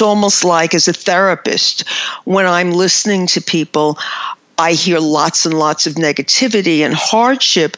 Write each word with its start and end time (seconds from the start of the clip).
almost 0.00 0.44
like 0.44 0.74
as 0.74 0.88
a 0.88 0.92
therapist, 0.92 1.88
when 2.24 2.46
I'm 2.46 2.70
listening 2.70 3.26
to 3.28 3.42
people, 3.42 3.98
I 4.56 4.72
hear 4.72 4.98
lots 4.98 5.44
and 5.44 5.58
lots 5.58 5.86
of 5.86 5.94
negativity 5.94 6.80
and 6.80 6.94
hardship, 6.94 7.76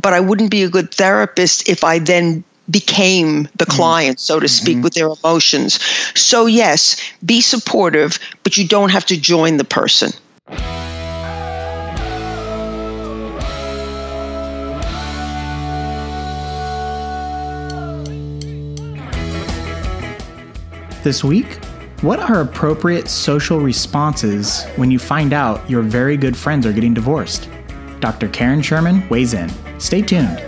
but 0.00 0.12
I 0.12 0.20
wouldn't 0.20 0.50
be 0.50 0.64
a 0.64 0.68
good 0.68 0.92
therapist 0.92 1.68
if 1.68 1.84
I 1.84 1.98
then 1.98 2.44
became 2.70 3.44
the 3.56 3.64
mm-hmm. 3.64 3.76
client, 3.76 4.20
so 4.20 4.40
to 4.40 4.48
speak, 4.48 4.76
mm-hmm. 4.76 4.84
with 4.84 4.94
their 4.94 5.08
emotions. 5.08 5.80
So, 6.14 6.46
yes, 6.46 6.96
be 7.24 7.40
supportive, 7.40 8.18
but 8.42 8.56
you 8.56 8.66
don't 8.66 8.90
have 8.90 9.06
to 9.06 9.20
join 9.20 9.56
the 9.56 9.64
person. 9.64 10.12
This 21.02 21.24
week, 21.24 21.56
what 22.02 22.20
are 22.20 22.42
appropriate 22.42 23.08
social 23.08 23.58
responses 23.58 24.62
when 24.76 24.92
you 24.92 25.00
find 25.00 25.32
out 25.32 25.68
your 25.68 25.82
very 25.82 26.16
good 26.16 26.36
friends 26.36 26.64
are 26.64 26.72
getting 26.72 26.94
divorced? 26.94 27.48
Dr. 27.98 28.28
Karen 28.28 28.62
Sherman 28.62 29.08
weighs 29.08 29.34
in. 29.34 29.50
Stay 29.80 30.00
tuned. 30.00 30.38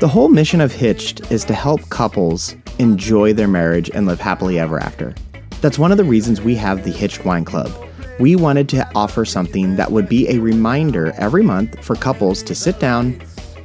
The 0.00 0.08
whole 0.10 0.26
mission 0.26 0.60
of 0.60 0.72
Hitched 0.72 1.30
is 1.30 1.44
to 1.44 1.54
help 1.54 1.88
couples 1.88 2.56
enjoy 2.80 3.32
their 3.32 3.46
marriage 3.46 3.88
and 3.94 4.04
live 4.04 4.18
happily 4.18 4.58
ever 4.58 4.80
after. 4.80 5.14
That's 5.60 5.78
one 5.78 5.92
of 5.92 5.98
the 5.98 6.04
reasons 6.04 6.40
we 6.40 6.56
have 6.56 6.82
the 6.82 6.90
Hitched 6.90 7.24
Wine 7.24 7.44
Club. 7.44 7.70
We 8.18 8.34
wanted 8.34 8.68
to 8.70 8.90
offer 8.96 9.24
something 9.24 9.76
that 9.76 9.92
would 9.92 10.08
be 10.08 10.28
a 10.28 10.40
reminder 10.40 11.12
every 11.16 11.44
month 11.44 11.78
for 11.84 11.94
couples 11.94 12.42
to 12.42 12.56
sit 12.56 12.80
down, 12.80 13.20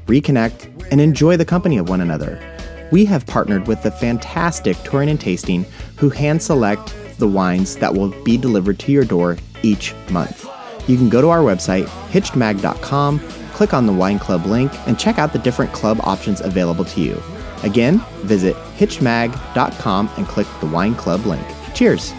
reconnect, 0.05 0.67
and 0.91 1.01
enjoy 1.01 1.35
the 1.35 1.45
company 1.45 1.79
of 1.79 1.89
one 1.89 2.01
another 2.01 2.39
we 2.91 3.05
have 3.05 3.25
partnered 3.25 3.67
with 3.67 3.81
the 3.83 3.91
fantastic 3.91 4.77
Touring 4.83 5.09
and 5.09 5.19
Tasting 5.19 5.65
who 5.97 6.09
hand 6.09 6.41
select 6.41 6.95
the 7.17 7.27
wines 7.27 7.75
that 7.77 7.93
will 7.93 8.09
be 8.23 8.37
delivered 8.37 8.79
to 8.79 8.91
your 8.91 9.03
door 9.03 9.37
each 9.61 9.93
month. 10.09 10.47
You 10.87 10.97
can 10.97 11.09
go 11.09 11.21
to 11.21 11.29
our 11.29 11.41
website, 11.41 11.85
hitchedmag.com, 12.11 13.19
click 13.53 13.73
on 13.73 13.85
the 13.85 13.93
Wine 13.93 14.19
Club 14.19 14.45
link, 14.45 14.71
and 14.87 14.97
check 14.97 15.19
out 15.19 15.33
the 15.33 15.39
different 15.39 15.73
club 15.73 15.99
options 16.03 16.41
available 16.41 16.85
to 16.85 17.01
you. 17.01 17.21
Again, 17.63 17.99
visit 18.21 18.55
hitchedmag.com 18.77 20.09
and 20.17 20.27
click 20.27 20.47
the 20.59 20.67
Wine 20.67 20.95
Club 20.95 21.25
link. 21.25 21.45
Cheers! 21.73 22.13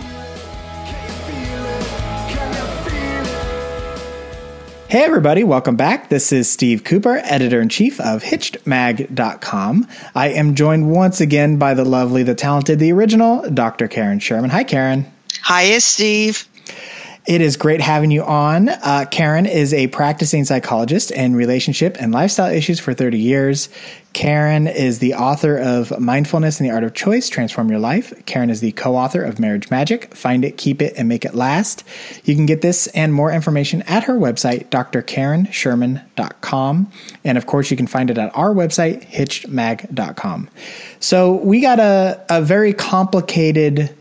Hey, 4.90 5.04
everybody, 5.04 5.44
welcome 5.44 5.76
back. 5.76 6.08
This 6.08 6.32
is 6.32 6.50
Steve 6.50 6.82
Cooper, 6.82 7.20
editor 7.22 7.60
in 7.60 7.68
chief 7.68 8.00
of 8.00 8.24
HitchedMag.com. 8.24 9.86
I 10.16 10.30
am 10.30 10.56
joined 10.56 10.90
once 10.90 11.20
again 11.20 11.58
by 11.58 11.74
the 11.74 11.84
lovely, 11.84 12.24
the 12.24 12.34
talented, 12.34 12.80
the 12.80 12.90
original 12.90 13.48
Dr. 13.48 13.86
Karen 13.86 14.18
Sherman. 14.18 14.50
Hi, 14.50 14.64
Karen. 14.64 15.06
Hiya, 15.46 15.80
Steve. 15.80 16.44
It 17.26 17.42
is 17.42 17.56
great 17.56 17.82
having 17.82 18.10
you 18.10 18.24
on. 18.24 18.70
Uh, 18.70 19.04
Karen 19.10 19.44
is 19.44 19.74
a 19.74 19.88
practicing 19.88 20.44
psychologist 20.44 21.10
in 21.10 21.36
relationship 21.36 21.98
and 22.00 22.12
lifestyle 22.12 22.50
issues 22.50 22.80
for 22.80 22.94
30 22.94 23.18
years. 23.18 23.68
Karen 24.14 24.66
is 24.66 25.00
the 25.00 25.12
author 25.14 25.56
of 25.56 26.00
Mindfulness 26.00 26.58
and 26.58 26.68
the 26.68 26.72
Art 26.72 26.82
of 26.82 26.94
Choice 26.94 27.28
Transform 27.28 27.68
Your 27.68 27.78
Life. 27.78 28.24
Karen 28.26 28.48
is 28.48 28.60
the 28.60 28.72
co 28.72 28.96
author 28.96 29.22
of 29.22 29.38
Marriage 29.38 29.70
Magic 29.70 30.14
Find 30.14 30.42
It, 30.44 30.56
Keep 30.56 30.80
It, 30.80 30.94
and 30.96 31.08
Make 31.08 31.26
It 31.26 31.34
Last. 31.34 31.84
You 32.24 32.34
can 32.34 32.46
get 32.46 32.62
this 32.62 32.86
and 32.88 33.12
more 33.12 33.30
information 33.30 33.82
at 33.82 34.04
her 34.04 34.14
website, 34.14 34.70
drkarensherman.com. 34.70 36.92
And 37.22 37.38
of 37.38 37.46
course, 37.46 37.70
you 37.70 37.76
can 37.76 37.86
find 37.86 38.10
it 38.10 38.18
at 38.18 38.36
our 38.36 38.54
website, 38.54 39.06
hitchedmag.com. 39.06 40.48
So, 41.00 41.34
we 41.34 41.60
got 41.60 41.78
a, 41.78 42.24
a 42.30 42.40
very 42.40 42.72
complicated 42.72 43.94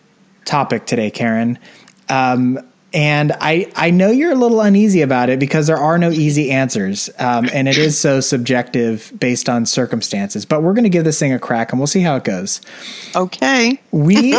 topic 0.45 0.86
today, 0.86 1.11
Karen. 1.11 1.59
Um, 2.08 2.66
and 2.94 3.34
I, 3.40 3.72
I 3.76 3.92
know 3.92 4.09
you're 4.09 4.32
a 4.32 4.36
little 4.36 4.61
uneasy 4.61 5.02
about 5.02 5.30
it 5.30 5.39
because 5.39 5.67
there 5.67 5.77
are 5.77 6.00
no 6.00 6.10
easy 6.10 6.52
answers. 6.52 7.10
Um, 7.20 7.48
and 7.54 7.67
it 7.67 7.77
is 7.77 8.00
so 8.00 8.20
subjective 8.20 9.11
based 9.20 9.48
on 9.48 9.67
circumstances. 9.67 10.45
But 10.45 10.64
we're 10.64 10.73
going 10.73 10.86
to 10.86 10.89
give 10.89 11.04
this 11.04 11.20
thing 11.20 11.32
a 11.32 11.39
crack 11.39 11.72
and 11.72 11.80
we'll 11.80 11.88
see 11.88 12.02
how 12.02 12.16
it 12.16 12.23
goes. 12.23 12.61
Okay. 13.16 13.80
We, 13.92 14.32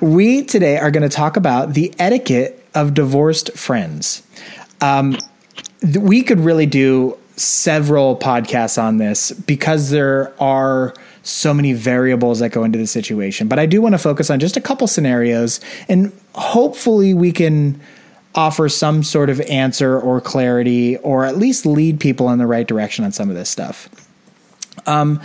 we 0.00 0.44
today 0.44 0.78
are 0.78 0.90
going 0.90 1.08
to 1.08 1.14
talk 1.14 1.36
about 1.36 1.74
the 1.74 1.94
etiquette 1.98 2.64
of 2.74 2.94
divorced 2.94 3.56
friends. 3.56 4.24
Um, 4.80 5.16
th- 5.82 5.98
we 5.98 6.22
could 6.24 6.40
really 6.40 6.66
do 6.66 7.16
several 7.36 8.16
podcasts 8.16 8.82
on 8.82 8.98
this 8.98 9.30
because 9.30 9.90
there 9.90 10.34
are 10.42 10.92
so 11.22 11.54
many 11.54 11.72
variables 11.72 12.40
that 12.40 12.50
go 12.50 12.64
into 12.64 12.78
the 12.78 12.86
situation. 12.86 13.46
But 13.46 13.58
I 13.58 13.66
do 13.66 13.80
want 13.80 13.94
to 13.94 13.98
focus 13.98 14.30
on 14.30 14.40
just 14.40 14.56
a 14.56 14.60
couple 14.60 14.86
scenarios 14.86 15.60
and 15.88 16.12
hopefully 16.34 17.14
we 17.14 17.32
can 17.32 17.80
offer 18.34 18.68
some 18.68 19.02
sort 19.02 19.28
of 19.28 19.40
answer 19.42 19.98
or 19.98 20.20
clarity 20.20 20.96
or 20.98 21.24
at 21.24 21.36
least 21.36 21.66
lead 21.66 21.98
people 21.98 22.30
in 22.30 22.38
the 22.38 22.46
right 22.46 22.66
direction 22.66 23.04
on 23.04 23.12
some 23.12 23.28
of 23.28 23.36
this 23.36 23.50
stuff. 23.50 23.88
Um, 24.86 25.20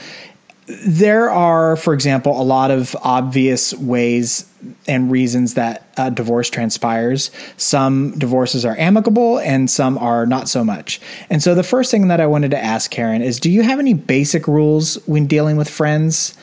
there 0.68 1.30
are, 1.30 1.76
for 1.76 1.94
example, 1.94 2.42
a 2.42 2.44
lot 2.44 2.72
of 2.72 2.96
obvious 3.04 3.74
ways 3.76 4.50
and 4.88 5.12
reasons 5.12 5.54
that 5.54 5.88
a 5.96 6.10
divorce 6.10 6.50
transpires. 6.50 7.30
Some 7.58 8.18
divorces 8.18 8.66
are 8.66 8.76
amicable 8.76 9.38
and 9.40 9.70
some 9.70 9.98
are 10.00 10.26
not 10.26 10.50
so 10.50 10.64
much. 10.64 11.00
And 11.30 11.44
so 11.44 11.54
the 11.54 11.62
first 11.62 11.92
thing 11.92 12.08
that 12.08 12.20
I 12.20 12.26
wanted 12.26 12.50
to 12.52 12.64
ask 12.64 12.90
Karen 12.90 13.22
is 13.22 13.40
do 13.40 13.52
you 13.52 13.62
have 13.62 13.78
any 13.78 13.94
basic 13.94 14.48
rules 14.48 14.96
when 15.08 15.28
dealing 15.28 15.56
with 15.56 15.70
friends? 15.70 16.36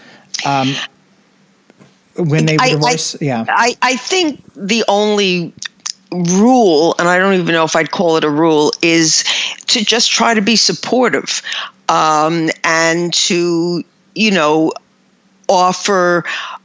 Um, 0.47 0.73
when 2.17 2.47
they 2.47 2.57
divorce? 2.57 3.17
I, 3.17 3.25
yeah. 3.25 3.45
I, 3.49 3.77
I 3.83 3.97
think 3.97 4.43
the 4.55 4.85
only 4.89 5.53
rule, 6.11 6.95
and 6.99 7.09
I 7.09 7.19
don't 7.19 7.35
even 7.35 7.55
know 7.55 7.65
if 7.65 7.77
I'd 7.77 7.91
call 7.91 8.17
it 8.17 8.25
a 8.25 8.31
rule, 8.31 8.73
is 8.83 9.25
to 9.69 9.85
just 9.85 10.11
try 10.11 10.35
to 10.35 10.43
be 10.43 10.57
supportive 10.57 11.43
um, 11.89 12.51
and 12.65 13.13
to, 13.15 13.85
you 14.15 14.31
know, 14.31 14.73
offer 15.49 16.25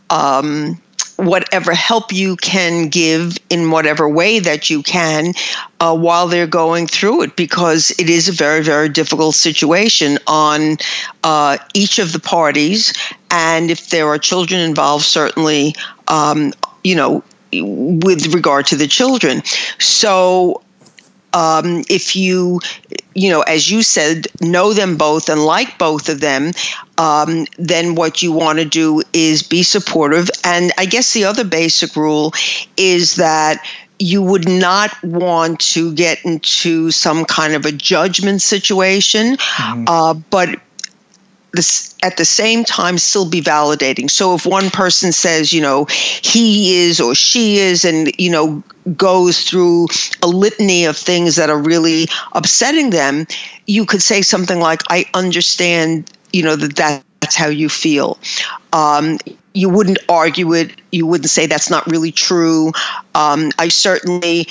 um, 0.09 0.81
whatever 1.17 1.73
help 1.73 2.13
you 2.13 2.35
can 2.35 2.89
give 2.89 3.37
in 3.49 3.71
whatever 3.71 4.07
way 4.07 4.39
that 4.39 4.69
you 4.69 4.83
can 4.83 5.33
uh, 5.79 5.95
while 5.97 6.27
they're 6.27 6.47
going 6.47 6.85
through 6.85 7.23
it 7.23 7.35
because 7.35 7.91
it 7.91 8.09
is 8.09 8.29
a 8.29 8.31
very 8.31 8.61
very 8.61 8.87
difficult 8.87 9.33
situation 9.33 10.19
on 10.27 10.77
uh, 11.23 11.57
each 11.73 11.97
of 11.97 12.13
the 12.13 12.19
parties 12.19 12.93
and 13.31 13.71
if 13.71 13.89
there 13.89 14.07
are 14.07 14.17
children 14.17 14.61
involved 14.61 15.05
certainly 15.05 15.75
um, 16.07 16.53
you 16.83 16.95
know 16.95 17.23
with 17.53 18.33
regard 18.33 18.67
to 18.67 18.75
the 18.75 18.87
children 18.87 19.41
so 19.79 20.61
um, 21.33 21.83
if 21.89 22.15
you, 22.15 22.61
you 23.13 23.29
know, 23.29 23.41
as 23.41 23.69
you 23.69 23.83
said, 23.83 24.27
know 24.41 24.73
them 24.73 24.97
both 24.97 25.29
and 25.29 25.43
like 25.43 25.77
both 25.77 26.09
of 26.09 26.19
them, 26.19 26.51
um, 26.97 27.45
then 27.59 27.95
what 27.95 28.23
you 28.23 28.31
want 28.31 28.59
to 28.59 28.65
do 28.65 29.03
is 29.13 29.43
be 29.43 29.63
supportive. 29.63 30.29
And 30.43 30.71
I 30.77 30.85
guess 30.85 31.13
the 31.13 31.25
other 31.25 31.43
basic 31.43 31.95
rule 31.95 32.33
is 32.75 33.15
that 33.15 33.63
you 33.99 34.21
would 34.21 34.47
not 34.47 34.91
want 35.03 35.59
to 35.59 35.93
get 35.93 36.23
into 36.23 36.91
some 36.91 37.25
kind 37.25 37.53
of 37.53 37.65
a 37.65 37.71
judgment 37.71 38.41
situation, 38.41 39.37
mm-hmm. 39.37 39.85
uh, 39.87 40.13
but 40.13 40.59
this, 41.57 41.93
at 42.01 42.15
the 42.15 42.23
same 42.23 42.63
time 42.63 42.97
still 42.97 43.29
be 43.29 43.41
validating. 43.41 44.09
So 44.09 44.35
if 44.35 44.45
one 44.45 44.69
person 44.69 45.11
says, 45.11 45.51
you 45.51 45.61
know, 45.61 45.85
he 45.89 46.85
is 46.85 47.01
or 47.01 47.13
she 47.13 47.57
is, 47.57 47.83
and, 47.83 48.09
you 48.17 48.31
know, 48.31 48.63
goes 48.95 49.43
through 49.43 49.87
a 50.23 50.27
litany 50.27 50.85
of 50.85 50.95
things 50.95 51.35
that 51.35 51.49
are 51.49 51.61
really 51.61 52.07
upsetting 52.31 52.89
them, 52.89 53.27
you 53.65 53.85
could 53.85 54.01
say 54.01 54.21
something 54.21 54.57
like, 54.57 54.83
I 54.89 55.05
understand, 55.13 56.09
you 56.31 56.43
know, 56.43 56.55
that 56.55 57.03
that's 57.19 57.35
how 57.35 57.49
you 57.49 57.67
feel. 57.67 58.17
Um, 58.71 59.17
you 59.53 59.69
wouldn't 59.69 59.99
argue 60.07 60.53
it. 60.53 60.71
You 60.91 61.05
wouldn't 61.07 61.29
say 61.29 61.47
that's 61.47 61.69
not 61.69 61.87
really 61.87 62.11
true. 62.11 62.71
Um, 63.15 63.51
I 63.59 63.67
certainly 63.69 64.47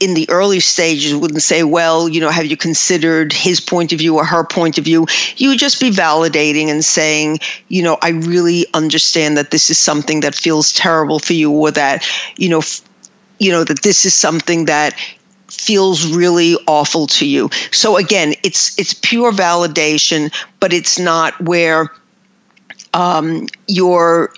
in 0.00 0.14
the 0.14 0.30
early 0.30 0.60
stages 0.60 1.14
wouldn't 1.14 1.42
say, 1.42 1.62
well, 1.62 2.08
you 2.08 2.20
know, 2.20 2.30
have 2.30 2.46
you 2.46 2.56
considered 2.56 3.32
his 3.32 3.60
point 3.60 3.92
of 3.92 3.98
view 3.98 4.16
or 4.16 4.24
her 4.24 4.44
point 4.44 4.78
of 4.78 4.84
view? 4.84 5.06
You 5.36 5.50
would 5.50 5.58
just 5.58 5.80
be 5.80 5.90
validating 5.90 6.68
and 6.68 6.84
saying, 6.84 7.38
you 7.68 7.82
know, 7.82 7.98
I 8.00 8.10
really 8.10 8.66
understand 8.72 9.36
that 9.38 9.50
this 9.50 9.70
is 9.70 9.78
something 9.78 10.20
that 10.20 10.34
feels 10.34 10.72
terrible 10.72 11.18
for 11.18 11.32
you 11.32 11.50
or 11.50 11.70
that, 11.72 12.08
you 12.36 12.48
know, 12.48 12.58
f- 12.58 12.82
you 13.38 13.52
know, 13.52 13.64
that 13.64 13.82
this 13.82 14.04
is 14.04 14.14
something 14.14 14.66
that 14.66 14.94
feels 15.48 16.14
really 16.14 16.56
awful 16.66 17.06
to 17.06 17.26
you. 17.26 17.50
So 17.70 17.96
again, 17.96 18.34
it's 18.42 18.78
it's 18.78 18.94
pure 18.94 19.32
validation, 19.32 20.32
but 20.60 20.72
it's 20.72 20.98
not 20.98 21.40
where 21.40 21.92
um, 22.92 23.46
you're 23.66 24.32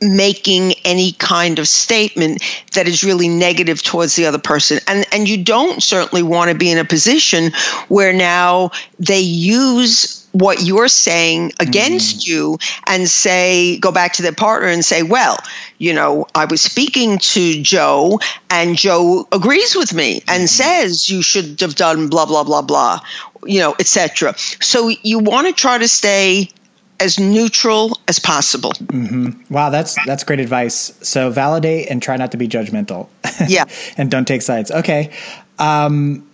making 0.00 0.74
any 0.84 1.12
kind 1.12 1.58
of 1.58 1.66
statement 1.66 2.42
that 2.72 2.86
is 2.86 3.02
really 3.02 3.28
negative 3.28 3.82
towards 3.82 4.14
the 4.14 4.26
other 4.26 4.38
person 4.38 4.78
and 4.86 5.04
and 5.12 5.28
you 5.28 5.42
don't 5.42 5.82
certainly 5.82 6.22
want 6.22 6.50
to 6.50 6.56
be 6.56 6.70
in 6.70 6.78
a 6.78 6.84
position 6.84 7.52
where 7.88 8.12
now 8.12 8.70
they 9.00 9.20
use 9.20 10.26
what 10.32 10.62
you're 10.62 10.88
saying 10.88 11.52
against 11.58 12.20
mm-hmm. 12.20 12.30
you 12.30 12.58
and 12.86 13.08
say 13.08 13.78
go 13.78 13.90
back 13.90 14.12
to 14.12 14.22
their 14.22 14.32
partner 14.32 14.68
and 14.68 14.84
say 14.84 15.02
well 15.02 15.36
you 15.78 15.94
know 15.94 16.26
i 16.34 16.44
was 16.44 16.60
speaking 16.60 17.18
to 17.18 17.60
joe 17.62 18.20
and 18.50 18.76
joe 18.76 19.26
agrees 19.32 19.74
with 19.74 19.92
me 19.92 20.22
and 20.28 20.44
mm-hmm. 20.44 20.46
says 20.46 21.08
you 21.08 21.22
should 21.22 21.60
have 21.60 21.74
done 21.74 22.08
blah 22.08 22.26
blah 22.26 22.44
blah 22.44 22.62
blah 22.62 23.00
you 23.44 23.58
know 23.58 23.74
etc 23.80 24.34
so 24.36 24.88
you 25.02 25.18
want 25.18 25.46
to 25.46 25.52
try 25.52 25.78
to 25.78 25.88
stay 25.88 26.48
as 27.00 27.18
neutral 27.18 27.98
as 28.08 28.18
possible. 28.18 28.72
Mm-hmm. 28.72 29.52
Wow, 29.52 29.70
that's 29.70 29.96
that's 30.04 30.24
great 30.24 30.40
advice. 30.40 30.98
So 31.02 31.30
validate 31.30 31.90
and 31.90 32.02
try 32.02 32.16
not 32.16 32.32
to 32.32 32.36
be 32.36 32.48
judgmental. 32.48 33.08
Yeah, 33.46 33.66
and 33.96 34.10
don't 34.10 34.26
take 34.26 34.42
sides. 34.42 34.72
Okay. 34.72 35.12
Um, 35.60 36.28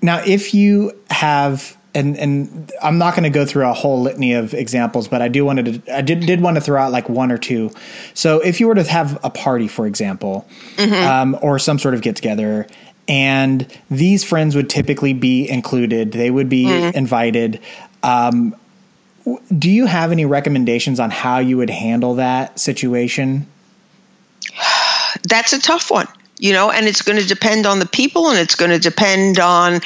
now, 0.00 0.22
if 0.24 0.54
you 0.54 0.96
have 1.10 1.76
and 1.94 2.16
and 2.16 2.72
I'm 2.82 2.98
not 2.98 3.14
going 3.14 3.24
to 3.24 3.30
go 3.30 3.44
through 3.44 3.68
a 3.68 3.72
whole 3.72 4.00
litany 4.00 4.34
of 4.34 4.54
examples, 4.54 5.08
but 5.08 5.22
I 5.22 5.28
do 5.28 5.44
wanted 5.44 5.84
to 5.84 5.96
I 5.96 6.02
did 6.02 6.20
did 6.20 6.40
want 6.40 6.56
to 6.56 6.60
throw 6.60 6.80
out 6.80 6.92
like 6.92 7.08
one 7.08 7.32
or 7.32 7.38
two. 7.38 7.70
So 8.14 8.40
if 8.40 8.60
you 8.60 8.68
were 8.68 8.74
to 8.74 8.84
have 8.84 9.18
a 9.24 9.30
party, 9.30 9.68
for 9.68 9.86
example, 9.86 10.46
mm-hmm. 10.76 10.92
um, 10.92 11.38
or 11.42 11.58
some 11.58 11.78
sort 11.78 11.94
of 11.94 12.02
get 12.02 12.16
together, 12.16 12.66
and 13.08 13.66
these 13.90 14.22
friends 14.22 14.54
would 14.54 14.70
typically 14.70 15.12
be 15.12 15.48
included, 15.48 16.12
they 16.12 16.30
would 16.30 16.48
be 16.48 16.66
mm-hmm. 16.66 16.96
invited. 16.96 17.60
Um, 18.02 18.54
do 19.56 19.70
you 19.70 19.86
have 19.86 20.12
any 20.12 20.24
recommendations 20.24 21.00
on 21.00 21.10
how 21.10 21.38
you 21.38 21.56
would 21.56 21.70
handle 21.70 22.14
that 22.14 22.58
situation? 22.58 23.46
That's 25.22 25.52
a 25.52 25.60
tough 25.60 25.90
one 25.90 26.08
you 26.40 26.54
know, 26.54 26.70
and 26.70 26.86
it's 26.86 27.02
going 27.02 27.18
to 27.18 27.26
depend 27.26 27.66
on 27.66 27.78
the 27.78 27.86
people 27.86 28.30
and 28.30 28.38
it's 28.38 28.54
going 28.54 28.70
to 28.70 28.78
depend 28.78 29.38
on 29.38 29.80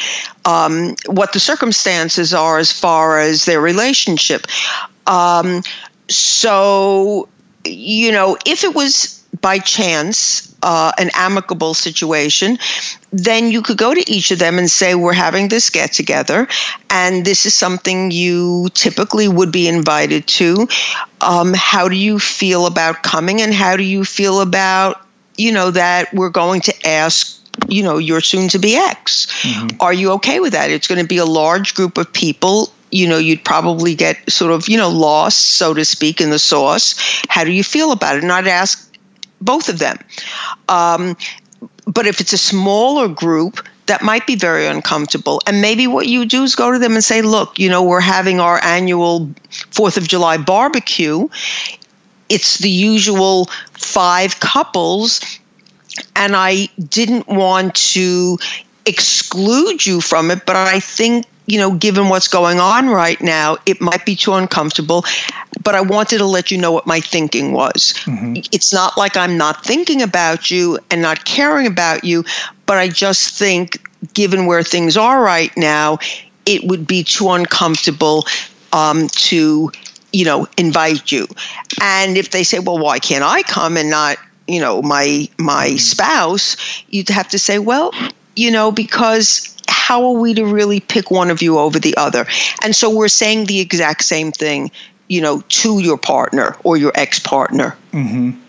um, 0.45 0.95
what 1.07 1.33
the 1.33 1.41
circumstances 1.41 2.33
are 2.33 2.59
as 2.59 2.71
far 2.71 3.19
as 3.19 3.45
their 3.45 3.61
relationship. 3.61 4.47
Um, 5.07 5.63
so, 6.09 7.29
you 7.65 8.13
know, 8.13 8.39
if 8.47 8.63
it 8.63 8.73
was 8.73 9.21
by 9.41 9.59
chance 9.59 10.55
uh, 10.63 10.93
an 10.97 11.11
amicable 11.15 11.75
situation, 11.75 12.59
then 13.17 13.51
you 13.51 13.63
could 13.63 13.79
go 13.79 13.95
to 13.95 14.11
each 14.11 14.33
of 14.33 14.41
them 14.41 14.59
and 14.59 14.69
say, 14.69 14.95
We're 14.95 15.13
having 15.13 15.49
this 15.49 15.71
get 15.71 15.93
together, 15.93 16.49
and 16.91 17.25
this 17.25 17.47
is 17.47 17.55
something 17.55 18.11
you 18.11 18.69
typically 18.75 19.29
would 19.29 19.53
be 19.53 19.69
invited 19.69 20.27
to. 20.27 20.67
Um, 21.21 21.55
how 21.55 21.89
do 21.89 21.97
you 21.97 22.19
feel 22.19 22.67
about 22.67 23.03
coming, 23.03 23.41
and 23.41 23.55
how 23.55 23.77
do 23.77 23.85
you 23.85 24.05
feel 24.05 24.41
about, 24.41 25.07
you 25.37 25.53
know, 25.53 25.71
that 25.71 26.13
we're 26.13 26.31
going 26.31 26.63
to 26.63 26.87
ask 26.87 27.41
you 27.69 27.85
know 27.85 27.99
your 27.99 28.21
soon 28.21 28.49
to 28.49 28.59
be 28.59 28.75
ex 28.75 29.27
mm-hmm. 29.43 29.81
are 29.81 29.93
you 29.93 30.11
okay 30.15 30.41
with 30.41 30.55
that 30.55 30.73
it's 30.73 30.89
going 30.89 31.01
to 31.01 31.07
be 31.07 31.19
a 31.19 31.25
large 31.25 31.77
group 31.77 31.99
of 31.99 32.13
people 32.13 32.73
you 32.91 33.07
know 33.07 33.17
you'd 33.17 33.45
probably 33.45 33.95
get 33.95 34.29
sort 34.29 34.51
of 34.51 34.69
you 34.69 34.77
know 34.77 34.91
lost 34.91 35.55
so 35.55 35.73
to 35.73 35.85
speak 35.85 36.21
in 36.21 36.31
the 36.31 36.39
sauce 36.39 36.97
how 37.29 37.45
do 37.45 37.53
you 37.53 37.63
feel 37.63 37.93
about 37.93 38.17
it 38.17 38.25
and 38.25 38.33
i'd 38.33 38.49
ask 38.49 38.93
both 39.45 39.69
of 39.69 39.79
them. 39.79 39.99
Um, 40.69 41.17
but 41.87 42.07
if 42.07 42.21
it's 42.21 42.33
a 42.33 42.39
smaller 42.39 43.09
group, 43.09 43.67
that 43.87 44.03
might 44.03 44.27
be 44.27 44.37
very 44.37 44.67
uncomfortable. 44.67 45.41
And 45.47 45.61
maybe 45.61 45.87
what 45.87 46.07
you 46.07 46.25
do 46.25 46.43
is 46.43 46.55
go 46.55 46.73
to 46.73 46.79
them 46.79 46.95
and 46.95 47.05
say, 47.05 47.23
look, 47.23 47.59
you 47.59 47.69
know, 47.69 47.83
we're 47.83 48.01
having 48.01 48.41
our 48.41 48.63
annual 48.63 49.27
4th 49.51 49.99
of 49.99 50.09
July 50.09 50.39
barbecue. 50.39 51.29
It's 52.29 52.59
the 52.59 52.71
usual 52.71 53.47
five 53.73 54.41
couples. 54.41 55.21
And 56.17 56.35
I 56.35 56.69
didn't 56.79 57.29
want 57.29 57.75
to 57.93 58.39
exclude 58.87 59.85
you 59.85 60.01
from 60.01 60.31
it, 60.31 60.47
but 60.47 60.57
I 60.57 60.81
think 60.81 61.27
you 61.46 61.58
know, 61.58 61.75
given 61.75 62.08
what's 62.08 62.29
going 62.29 62.58
on 62.58 62.88
right 62.88 63.20
now, 63.20 63.58
it 63.67 63.81
might 63.81 64.05
be 64.06 64.17
too 64.17 64.32
uncomfortable. 64.32 65.05
But 65.62 65.75
I 65.75 65.82
wanted 65.82 66.19
to 66.19 66.26
let 66.26 66.50
you 66.50 66.58
know 66.58 66.73
what 66.73 66.87
my 66.87 67.00
thinking 67.00 67.52
was. 67.52 67.94
Mm-hmm. 68.05 68.37
It's 68.52 68.73
not 68.73 68.96
like 68.96 69.17
I'm 69.17 69.37
not 69.37 69.64
thinking 69.64 70.02
about 70.02 70.50
you 70.50 70.79
and 70.91 71.02
not 71.02 71.25
caring 71.25 71.67
about 71.67 72.05
you, 72.05 72.25
but 72.67 72.79
I 72.79 72.88
just 72.88 73.38
think, 73.38 73.87
given 74.12 74.46
where 74.46 74.62
things 74.62 74.96
are 74.96 75.23
right 75.23 75.55
now, 75.56 75.99
it 76.44 76.64
would 76.64 76.87
be 76.87 77.05
too 77.05 77.31
uncomfortable 77.31 78.26
um, 78.73 79.08
to, 79.08 79.73
you 80.12 80.25
know, 80.25 80.46
invite 80.58 81.11
you. 81.11 81.26
And 81.81 82.17
if 82.19 82.31
they 82.31 82.43
say, 82.43 82.58
well, 82.58 82.79
why 82.79 82.99
can't 82.99 83.25
I 83.25 83.43
come 83.43 83.76
and 83.76 83.88
not, 83.88 84.19
you 84.46 84.61
know, 84.61 84.82
my 84.82 85.29
my 85.38 85.69
mm-hmm. 85.69 85.76
spouse? 85.79 86.56
You'd 86.88 87.08
have 87.08 87.29
to 87.29 87.38
say, 87.38 87.58
well, 87.58 87.93
you 88.37 88.50
know, 88.50 88.73
because 88.73 89.54
how 89.69 90.07
are 90.07 90.21
we 90.21 90.35
to 90.35 90.45
really 90.45 90.81
pick 90.81 91.11
one 91.11 91.31
of 91.31 91.43
you 91.43 91.59
over 91.59 91.79
the 91.79 91.97
other? 91.97 92.27
And 92.63 92.75
so 92.75 92.95
we're 92.95 93.09
saying 93.09 93.47
the 93.47 93.61
exact 93.61 94.05
same 94.05 94.33
thing, 94.33 94.71
you 95.09 95.21
know, 95.21 95.43
to 95.49 95.79
your 95.79 95.99
partner 95.99 96.57
or 96.65 96.77
your 96.77 96.93
ex 96.95 97.19
partner. 97.19 97.77
Mm-hmm. 97.93 98.41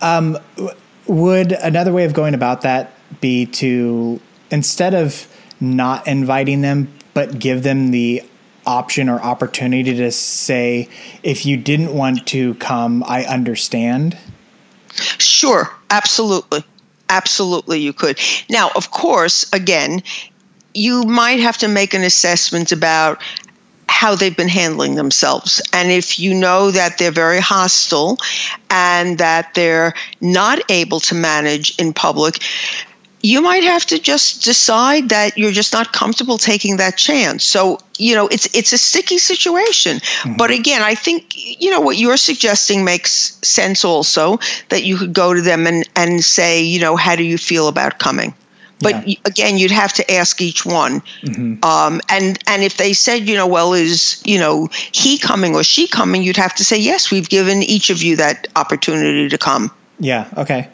Um, 0.00 0.38
would 1.06 1.52
another 1.52 1.92
way 1.92 2.04
of 2.04 2.12
going 2.12 2.34
about 2.34 2.62
that 2.62 2.92
be 3.20 3.46
to 3.46 4.20
instead 4.50 4.94
of 4.94 5.26
not 5.60 6.06
inviting 6.06 6.60
them, 6.60 6.92
but 7.14 7.38
give 7.38 7.62
them 7.62 7.90
the 7.90 8.22
option 8.66 9.08
or 9.08 9.20
opportunity 9.20 9.94
to 9.96 10.10
say, 10.10 10.88
if 11.22 11.46
you 11.46 11.56
didn't 11.56 11.94
want 11.94 12.26
to 12.28 12.54
come, 12.54 13.04
I 13.06 13.24
understand? 13.24 14.18
Sure, 15.18 15.70
absolutely. 15.90 16.64
Absolutely, 17.08 17.80
you 17.80 17.92
could. 17.92 18.18
Now, 18.50 18.70
of 18.74 18.90
course, 18.90 19.50
again, 19.52 20.02
you 20.76 21.02
might 21.02 21.40
have 21.40 21.58
to 21.58 21.68
make 21.68 21.94
an 21.94 22.02
assessment 22.02 22.72
about 22.72 23.22
how 23.88 24.14
they've 24.14 24.36
been 24.36 24.48
handling 24.48 24.94
themselves. 24.94 25.62
And 25.72 25.90
if 25.90 26.18
you 26.18 26.34
know 26.34 26.70
that 26.70 26.98
they're 26.98 27.10
very 27.10 27.40
hostile 27.40 28.18
and 28.68 29.18
that 29.18 29.54
they're 29.54 29.94
not 30.20 30.70
able 30.70 31.00
to 31.00 31.14
manage 31.14 31.78
in 31.78 31.94
public, 31.94 32.42
you 33.22 33.40
might 33.40 33.64
have 33.64 33.86
to 33.86 33.98
just 33.98 34.44
decide 34.44 35.08
that 35.08 35.38
you're 35.38 35.50
just 35.50 35.72
not 35.72 35.92
comfortable 35.92 36.36
taking 36.36 36.76
that 36.76 36.96
chance. 36.96 37.42
So, 37.42 37.78
you 37.98 38.14
know, 38.14 38.28
it's 38.28 38.54
it's 38.54 38.72
a 38.72 38.78
sticky 38.78 39.18
situation. 39.18 39.98
Mm-hmm. 39.98 40.36
But 40.36 40.50
again, 40.50 40.82
I 40.82 40.94
think 40.94 41.32
you 41.34 41.70
know 41.70 41.80
what 41.80 41.96
you're 41.96 42.18
suggesting 42.18 42.84
makes 42.84 43.38
sense 43.42 43.84
also 43.84 44.38
that 44.68 44.84
you 44.84 44.96
could 44.98 45.14
go 45.14 45.32
to 45.32 45.40
them 45.40 45.66
and 45.66 45.88
and 45.96 46.22
say, 46.22 46.62
you 46.64 46.80
know, 46.80 46.96
how 46.96 47.16
do 47.16 47.24
you 47.24 47.38
feel 47.38 47.68
about 47.68 47.98
coming? 47.98 48.34
But 48.78 49.08
yeah. 49.08 49.16
again, 49.24 49.58
you'd 49.58 49.70
have 49.70 49.92
to 49.94 50.10
ask 50.10 50.40
each 50.40 50.66
one. 50.66 51.00
Mm-hmm. 51.22 51.64
Um, 51.64 52.00
and 52.08 52.38
and 52.46 52.62
if 52.62 52.76
they 52.76 52.92
said, 52.92 53.28
you 53.28 53.36
know, 53.36 53.46
well, 53.46 53.72
is 53.72 54.22
you 54.24 54.38
know 54.38 54.68
he 54.92 55.18
coming 55.18 55.54
or 55.54 55.64
she 55.64 55.88
coming, 55.88 56.22
you'd 56.22 56.36
have 56.36 56.54
to 56.56 56.64
say 56.64 56.78
yes. 56.78 57.10
We've 57.10 57.28
given 57.28 57.62
each 57.62 57.90
of 57.90 58.02
you 58.02 58.16
that 58.16 58.48
opportunity 58.54 59.30
to 59.30 59.38
come. 59.38 59.70
Yeah. 59.98 60.28
Okay. 60.36 60.68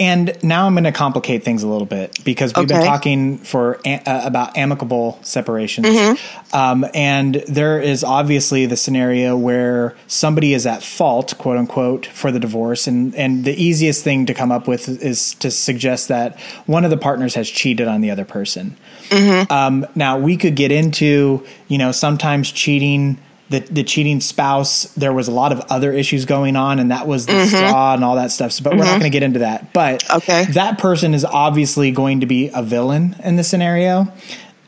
And 0.00 0.42
now 0.42 0.66
I'm 0.66 0.72
going 0.72 0.84
to 0.84 0.92
complicate 0.92 1.44
things 1.44 1.62
a 1.62 1.68
little 1.68 1.86
bit 1.86 2.24
because 2.24 2.54
we've 2.56 2.64
okay. 2.64 2.78
been 2.78 2.86
talking 2.86 3.36
for 3.36 3.78
uh, 3.86 4.22
about 4.24 4.56
amicable 4.56 5.18
separations, 5.22 5.86
mm-hmm. 5.86 6.56
um, 6.56 6.86
and 6.94 7.34
there 7.46 7.78
is 7.78 8.02
obviously 8.02 8.64
the 8.64 8.78
scenario 8.78 9.36
where 9.36 9.94
somebody 10.06 10.54
is 10.54 10.66
at 10.66 10.82
fault, 10.82 11.36
quote 11.36 11.58
unquote, 11.58 12.06
for 12.06 12.32
the 12.32 12.40
divorce, 12.40 12.86
and 12.86 13.14
and 13.14 13.44
the 13.44 13.52
easiest 13.52 14.02
thing 14.02 14.24
to 14.24 14.32
come 14.32 14.50
up 14.50 14.66
with 14.66 14.88
is 14.88 15.34
to 15.34 15.50
suggest 15.50 16.08
that 16.08 16.40
one 16.64 16.86
of 16.86 16.90
the 16.90 16.96
partners 16.96 17.34
has 17.34 17.50
cheated 17.50 17.86
on 17.86 18.00
the 18.00 18.10
other 18.10 18.24
person. 18.24 18.78
Mm-hmm. 19.10 19.52
Um, 19.52 19.86
now 19.94 20.18
we 20.18 20.38
could 20.38 20.56
get 20.56 20.72
into 20.72 21.44
you 21.68 21.76
know 21.76 21.92
sometimes 21.92 22.50
cheating 22.50 23.18
the 23.50 23.60
the 23.60 23.84
cheating 23.84 24.20
spouse. 24.20 24.84
There 24.94 25.12
was 25.12 25.28
a 25.28 25.32
lot 25.32 25.52
of 25.52 25.60
other 25.68 25.92
issues 25.92 26.24
going 26.24 26.56
on, 26.56 26.78
and 26.78 26.90
that 26.90 27.06
was 27.06 27.26
the 27.26 27.32
mm-hmm. 27.32 27.56
straw 27.56 27.94
and 27.94 28.02
all 28.02 28.16
that 28.16 28.30
stuff. 28.30 28.52
So, 28.52 28.64
but 28.64 28.70
mm-hmm. 28.70 28.78
we're 28.78 28.84
not 28.84 28.90
mm-hmm. 28.92 29.00
going 29.00 29.12
to 29.12 29.16
get 29.16 29.22
into 29.24 29.38
that. 29.40 29.72
But 29.72 30.08
okay. 30.10 30.46
that 30.52 30.78
person 30.78 31.12
is 31.12 31.24
obviously 31.24 31.90
going 31.90 32.20
to 32.20 32.26
be 32.26 32.50
a 32.54 32.62
villain 32.62 33.16
in 33.22 33.36
the 33.36 33.44
scenario. 33.44 34.04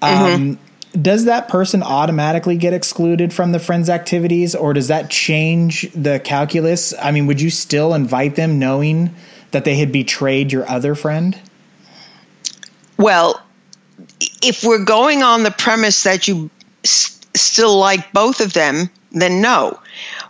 Mm-hmm. 0.03 0.35
Um, 0.35 0.59
does 1.01 1.25
that 1.25 1.49
person 1.49 1.83
automatically 1.83 2.57
get 2.57 2.75
excluded 2.75 3.33
from 3.33 3.53
the 3.53 3.59
friends 3.59 3.89
activities 3.89 4.55
or 4.55 4.75
does 4.75 4.89
that 4.89 5.09
change 5.09 5.91
the 5.95 6.21
calculus 6.21 6.93
i 7.01 7.11
mean 7.11 7.27
would 7.27 7.41
you 7.41 7.49
still 7.49 7.95
invite 7.95 8.37
them 8.37 8.59
knowing 8.59 9.15
that 9.53 9.65
they 9.65 9.77
had 9.77 9.91
betrayed 9.91 10.53
your 10.53 10.69
other 10.69 10.95
friend 10.95 11.41
well 12.99 13.43
if 14.43 14.65
we're 14.65 14.85
going 14.85 15.23
on 15.23 15.45
the 15.45 15.51
premise 15.51 16.03
that 16.03 16.29
you 16.29 16.51
still 17.35 17.79
like 17.79 18.13
both 18.13 18.41
of 18.41 18.53
them, 18.53 18.91
then 19.11 19.41
no. 19.41 19.79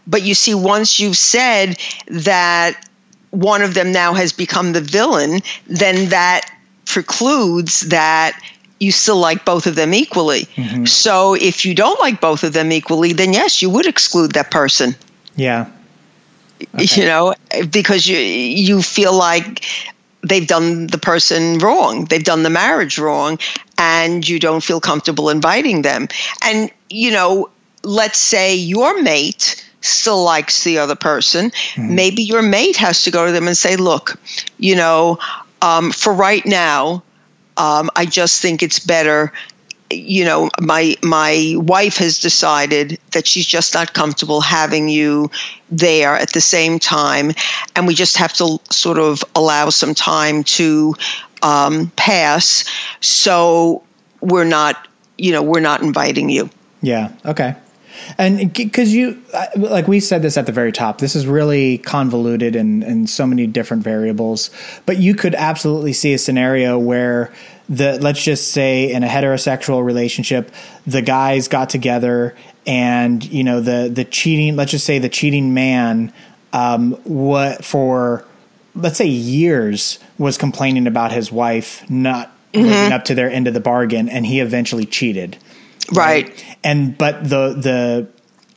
But 0.06 0.22
you 0.22 0.34
see, 0.34 0.54
once 0.54 0.98
you've 0.98 1.16
said 1.16 1.78
that 2.08 2.88
one 3.30 3.62
of 3.62 3.74
them 3.74 3.92
now 3.92 4.14
has 4.14 4.32
become 4.32 4.72
the 4.72 4.80
villain, 4.80 5.40
then 5.66 6.10
that 6.10 6.50
precludes 6.84 7.80
that 7.88 8.38
you 8.78 8.90
still 8.90 9.18
like 9.18 9.44
both 9.44 9.66
of 9.66 9.76
them 9.76 9.94
equally. 9.94 10.42
Mm-hmm. 10.56 10.86
So 10.86 11.34
if 11.34 11.64
you 11.64 11.74
don't 11.74 12.00
like 12.00 12.20
both 12.20 12.42
of 12.42 12.52
them 12.52 12.72
equally, 12.72 13.12
then 13.12 13.32
yes, 13.32 13.62
you 13.62 13.70
would 13.70 13.86
exclude 13.86 14.32
that 14.32 14.50
person. 14.50 14.96
Yeah. 15.36 15.70
Okay. 16.74 17.00
You 17.00 17.06
know, 17.06 17.34
because 17.70 18.06
you 18.06 18.18
you 18.18 18.82
feel 18.82 19.16
like 19.16 19.64
they've 20.22 20.46
done 20.46 20.86
the 20.86 20.98
person 20.98 21.58
wrong, 21.58 22.04
they've 22.06 22.24
done 22.24 22.42
the 22.42 22.50
marriage 22.50 22.98
wrong, 22.98 23.38
and 23.78 24.26
you 24.26 24.38
don't 24.38 24.62
feel 24.62 24.80
comfortable 24.80 25.28
inviting 25.30 25.82
them. 25.82 26.08
And, 26.42 26.70
you 26.88 27.10
know, 27.10 27.50
let's 27.82 28.18
say 28.18 28.56
your 28.56 29.02
mate 29.02 29.68
still 29.80 30.22
likes 30.22 30.62
the 30.64 30.78
other 30.78 30.94
person. 30.94 31.50
Mm-hmm. 31.50 31.94
Maybe 31.94 32.22
your 32.22 32.42
mate 32.42 32.76
has 32.76 33.04
to 33.04 33.10
go 33.10 33.26
to 33.26 33.32
them 33.32 33.48
and 33.48 33.56
say, 33.56 33.76
look, 33.76 34.20
you 34.58 34.76
know, 34.76 35.18
um, 35.60 35.90
for 35.90 36.12
right 36.12 36.44
now, 36.46 37.02
um, 37.56 37.90
I 37.96 38.06
just 38.06 38.40
think 38.40 38.62
it's 38.62 38.78
better. 38.78 39.32
You 39.92 40.24
know, 40.24 40.50
my 40.60 40.96
my 41.02 41.54
wife 41.56 41.98
has 41.98 42.18
decided 42.18 42.98
that 43.12 43.26
she's 43.26 43.46
just 43.46 43.74
not 43.74 43.92
comfortable 43.92 44.40
having 44.40 44.88
you 44.88 45.30
there 45.70 46.14
at 46.14 46.32
the 46.32 46.40
same 46.40 46.78
time, 46.78 47.32
and 47.76 47.86
we 47.86 47.94
just 47.94 48.16
have 48.18 48.32
to 48.34 48.58
sort 48.70 48.98
of 48.98 49.22
allow 49.34 49.70
some 49.70 49.94
time 49.94 50.44
to 50.44 50.94
um, 51.42 51.92
pass. 51.96 52.64
So 53.00 53.82
we're 54.20 54.44
not, 54.44 54.88
you 55.18 55.32
know, 55.32 55.42
we're 55.42 55.60
not 55.60 55.82
inviting 55.82 56.28
you. 56.30 56.50
Yeah. 56.80 57.12
Okay. 57.24 57.54
And 58.18 58.52
because 58.52 58.94
you, 58.94 59.22
like 59.56 59.88
we 59.88 60.00
said 60.00 60.22
this 60.22 60.36
at 60.36 60.46
the 60.46 60.52
very 60.52 60.72
top, 60.72 60.98
this 60.98 61.16
is 61.16 61.26
really 61.26 61.78
convoluted 61.78 62.56
and, 62.56 62.82
and 62.82 63.08
so 63.08 63.26
many 63.26 63.46
different 63.46 63.82
variables. 63.82 64.50
But 64.86 64.98
you 64.98 65.14
could 65.14 65.34
absolutely 65.34 65.92
see 65.92 66.12
a 66.14 66.18
scenario 66.18 66.78
where 66.78 67.32
the, 67.68 67.98
let's 68.00 68.22
just 68.22 68.52
say 68.52 68.92
in 68.92 69.02
a 69.02 69.06
heterosexual 69.06 69.84
relationship, 69.84 70.50
the 70.86 71.02
guys 71.02 71.48
got 71.48 71.70
together 71.70 72.36
and, 72.66 73.24
you 73.24 73.44
know, 73.44 73.60
the, 73.60 73.90
the 73.92 74.04
cheating, 74.04 74.56
let's 74.56 74.70
just 74.70 74.86
say 74.86 74.98
the 74.98 75.08
cheating 75.08 75.54
man, 75.54 76.12
um, 76.52 76.92
what 77.04 77.64
for, 77.64 78.24
let's 78.74 78.98
say 78.98 79.06
years 79.06 79.98
was 80.18 80.38
complaining 80.38 80.86
about 80.86 81.12
his 81.12 81.32
wife 81.32 81.88
not 81.90 82.28
mm-hmm. 82.52 82.66
living 82.66 82.92
up 82.92 83.04
to 83.06 83.14
their 83.14 83.30
end 83.30 83.48
of 83.48 83.54
the 83.54 83.60
bargain 83.60 84.08
and 84.08 84.26
he 84.26 84.40
eventually 84.40 84.86
cheated 84.86 85.36
right. 85.92 86.28
right. 86.28 86.56
And 86.62 86.96
but 86.96 87.24
the 87.24 87.54
the 87.54 88.08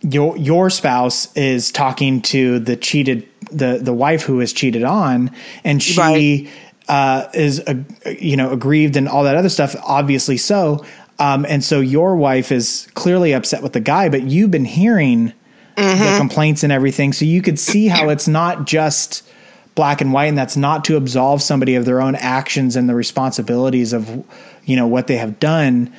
your 0.01 0.37
your 0.37 0.69
spouse 0.69 1.33
is 1.35 1.71
talking 1.71 2.21
to 2.21 2.59
the 2.59 2.75
cheated 2.75 3.27
the 3.51 3.79
the 3.81 3.93
wife 3.93 4.23
who 4.23 4.39
is 4.41 4.53
cheated 4.53 4.83
on, 4.83 5.31
and 5.63 5.81
she 5.81 6.49
right. 6.87 7.25
uh, 7.27 7.29
is 7.33 7.59
uh, 7.61 7.83
you 8.19 8.37
know 8.37 8.51
aggrieved 8.51 8.95
and 8.95 9.07
all 9.07 9.23
that 9.23 9.35
other 9.35 9.49
stuff. 9.49 9.75
Obviously 9.83 10.37
so. 10.37 10.85
Um, 11.17 11.45
and 11.47 11.63
so 11.63 11.79
your 11.79 12.17
wife 12.17 12.51
is 12.51 12.89
clearly 12.93 13.33
upset 13.33 13.63
with 13.63 13.71
the 13.71 13.79
guy, 13.79 14.09
but 14.09 14.23
you've 14.23 14.51
been 14.51 14.65
hearing 14.65 15.31
mm-hmm. 15.77 16.03
the 16.03 16.17
complaints 16.17 16.61
and 16.63 16.73
everything, 16.73 17.13
so 17.13 17.23
you 17.23 17.41
could 17.41 17.57
see 17.57 17.87
how 17.87 18.09
it's 18.09 18.27
not 18.27 18.67
just 18.67 19.25
black 19.75 20.01
and 20.01 20.11
white, 20.11 20.25
and 20.25 20.37
that's 20.37 20.57
not 20.57 20.83
to 20.85 20.97
absolve 20.97 21.41
somebody 21.41 21.75
of 21.75 21.85
their 21.85 22.01
own 22.01 22.15
actions 22.15 22.75
and 22.75 22.89
the 22.89 22.95
responsibilities 22.95 23.93
of 23.93 24.25
you 24.65 24.75
know 24.75 24.87
what 24.87 25.07
they 25.07 25.15
have 25.15 25.39
done 25.39 25.93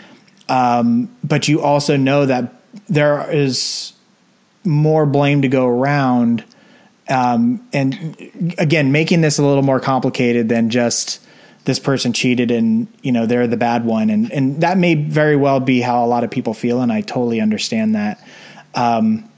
um, 0.49 1.15
but 1.25 1.49
you 1.49 1.63
also 1.63 1.97
know 1.97 2.27
that 2.27 2.55
there 2.89 3.31
is 3.31 3.93
more 4.65 5.07
blame 5.07 5.43
to 5.43 5.49
go 5.49 5.67
around. 5.67 6.45
Um, 7.09 7.67
and 7.73 8.55
again, 8.59 8.93
making 8.93 9.21
this 9.21 9.39
a 9.39 9.45
little 9.45 9.63
more 9.63 9.81
complicated 9.81 10.49
than 10.49 10.71
just 10.71 11.23
this 11.65 11.79
person 11.81 12.13
cheated 12.13 12.53
and 12.53 12.87
you 13.03 13.11
know 13.11 13.27
they're 13.27 13.47
the 13.49 13.57
bad 13.57 13.85
one, 13.85 14.11
and 14.11 14.31
and 14.33 14.61
that 14.61 14.79
may 14.79 14.95
very 14.95 15.37
well 15.37 15.61
be 15.61 15.81
how 15.81 16.05
a 16.05 16.07
lot 16.07 16.25
of 16.25 16.31
people 16.31 16.55
feel, 16.55 16.81
and 16.81 16.93
I 16.93 17.01
totally 17.01 17.41
understand 17.41 17.95
that. 17.95 18.25
Um, 18.75 19.29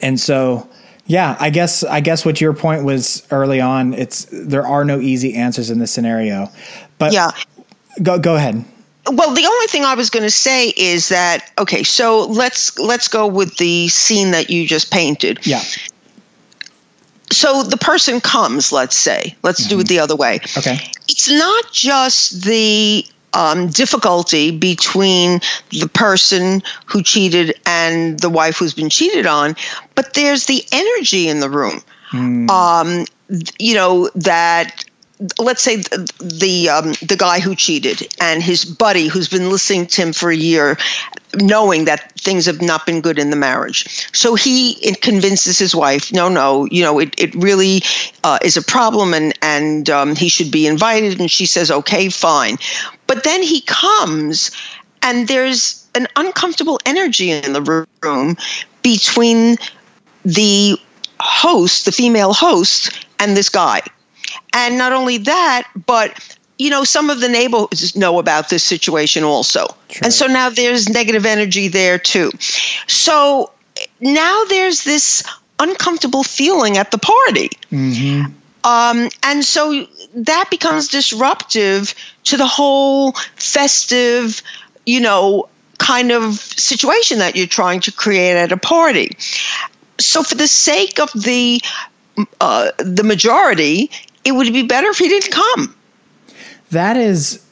and 0.00 0.18
so, 0.20 0.68
yeah, 1.06 1.36
I 1.40 1.50
guess 1.50 1.82
I 1.82 2.00
guess 2.00 2.24
what 2.24 2.40
your 2.40 2.52
point 2.54 2.84
was 2.84 3.26
early 3.30 3.60
on. 3.60 3.94
It's 3.94 4.26
there 4.30 4.66
are 4.66 4.84
no 4.84 5.00
easy 5.00 5.34
answers 5.34 5.70
in 5.70 5.78
this 5.78 5.90
scenario, 5.92 6.48
but 6.98 7.12
yeah, 7.12 7.30
go 8.02 8.18
go 8.18 8.36
ahead 8.36 8.64
well 9.12 9.34
the 9.34 9.46
only 9.46 9.66
thing 9.66 9.84
i 9.84 9.94
was 9.94 10.10
going 10.10 10.22
to 10.22 10.30
say 10.30 10.68
is 10.68 11.08
that 11.08 11.50
okay 11.58 11.82
so 11.82 12.26
let's 12.26 12.78
let's 12.78 13.08
go 13.08 13.26
with 13.26 13.56
the 13.56 13.88
scene 13.88 14.32
that 14.32 14.50
you 14.50 14.66
just 14.66 14.90
painted 14.90 15.46
yeah 15.46 15.62
so 17.32 17.62
the 17.62 17.76
person 17.76 18.20
comes 18.20 18.72
let's 18.72 18.96
say 18.96 19.36
let's 19.42 19.62
mm-hmm. 19.62 19.70
do 19.70 19.74
it 19.76 19.84
mm-hmm. 19.84 19.88
the 19.88 19.98
other 20.00 20.16
way 20.16 20.40
okay 20.56 20.78
it's 21.08 21.30
not 21.30 21.72
just 21.72 22.42
the 22.44 23.04
um, 23.32 23.68
difficulty 23.68 24.50
between 24.50 25.40
the 25.70 25.88
person 25.92 26.62
who 26.86 27.02
cheated 27.02 27.54
and 27.64 28.18
the 28.18 28.28
wife 28.28 28.58
who's 28.58 28.74
been 28.74 28.90
cheated 28.90 29.26
on 29.26 29.54
but 29.94 30.14
there's 30.14 30.46
the 30.46 30.64
energy 30.72 31.28
in 31.28 31.38
the 31.38 31.48
room 31.48 31.80
mm. 32.10 32.50
um, 32.50 33.06
you 33.58 33.74
know 33.74 34.10
that 34.16 34.84
let's 35.38 35.62
say 35.62 35.76
the 35.76 36.10
the, 36.18 36.68
um, 36.70 36.92
the 37.06 37.16
guy 37.18 37.40
who 37.40 37.54
cheated 37.54 38.14
and 38.20 38.42
his 38.42 38.64
buddy 38.64 39.08
who's 39.08 39.28
been 39.28 39.50
listening 39.50 39.86
to 39.86 40.02
him 40.02 40.12
for 40.12 40.30
a 40.30 40.36
year, 40.36 40.78
knowing 41.34 41.86
that 41.86 42.12
things 42.12 42.46
have 42.46 42.62
not 42.62 42.86
been 42.86 43.00
good 43.00 43.18
in 43.18 43.30
the 43.30 43.36
marriage. 43.36 44.08
So 44.14 44.34
he 44.34 44.94
convinces 44.96 45.58
his 45.58 45.74
wife, 45.74 46.12
no, 46.12 46.28
no, 46.28 46.66
you 46.66 46.82
know, 46.82 46.98
it, 46.98 47.14
it 47.18 47.34
really 47.34 47.82
uh, 48.24 48.38
is 48.42 48.56
a 48.56 48.62
problem 48.62 49.14
and, 49.14 49.34
and 49.42 49.88
um, 49.90 50.16
he 50.16 50.28
should 50.28 50.50
be 50.50 50.66
invited. 50.66 51.20
And 51.20 51.30
she 51.30 51.46
says, 51.46 51.70
okay, 51.70 52.08
fine. 52.08 52.58
But 53.06 53.24
then 53.24 53.42
he 53.42 53.60
comes 53.60 54.50
and 55.02 55.26
there's 55.28 55.86
an 55.94 56.06
uncomfortable 56.16 56.78
energy 56.86 57.30
in 57.30 57.52
the 57.52 57.86
room 58.02 58.36
between 58.82 59.56
the 60.24 60.78
host, 61.18 61.84
the 61.84 61.92
female 61.92 62.32
host, 62.32 63.06
and 63.18 63.36
this 63.36 63.48
guy. 63.48 63.82
And 64.52 64.78
not 64.78 64.92
only 64.92 65.18
that, 65.18 65.68
but 65.86 66.18
you 66.58 66.68
know, 66.68 66.84
some 66.84 67.08
of 67.08 67.20
the 67.20 67.28
neighbors 67.28 67.96
know 67.96 68.18
about 68.18 68.50
this 68.50 68.62
situation 68.62 69.24
also. 69.24 69.66
True. 69.88 70.00
And 70.04 70.12
so 70.12 70.26
now 70.26 70.50
there's 70.50 70.90
negative 70.90 71.24
energy 71.24 71.68
there 71.68 71.98
too. 71.98 72.30
So 72.86 73.50
now 73.98 74.44
there's 74.44 74.84
this 74.84 75.24
uncomfortable 75.58 76.22
feeling 76.22 76.76
at 76.76 76.90
the 76.90 76.98
party. 76.98 77.48
Mm-hmm. 77.72 78.32
Um, 78.62 79.08
and 79.22 79.42
so 79.42 79.86
that 80.14 80.48
becomes 80.50 80.88
disruptive 80.88 81.94
to 82.24 82.36
the 82.36 82.46
whole 82.46 83.12
festive, 83.36 84.42
you 84.84 85.00
know, 85.00 85.48
kind 85.78 86.12
of 86.12 86.34
situation 86.34 87.20
that 87.20 87.36
you're 87.36 87.46
trying 87.46 87.80
to 87.80 87.92
create 87.92 88.36
at 88.36 88.52
a 88.52 88.58
party. 88.58 89.16
So, 89.98 90.22
for 90.22 90.34
the 90.34 90.46
sake 90.46 91.00
of 91.00 91.10
the 91.12 91.62
uh, 92.40 92.72
the 92.78 93.02
majority, 93.02 93.90
it 94.24 94.32
would 94.32 94.52
be 94.52 94.62
better 94.62 94.88
if 94.88 94.98
he 94.98 95.08
didn't 95.08 95.32
come. 95.32 95.76
That 96.70 96.96
is 96.96 97.44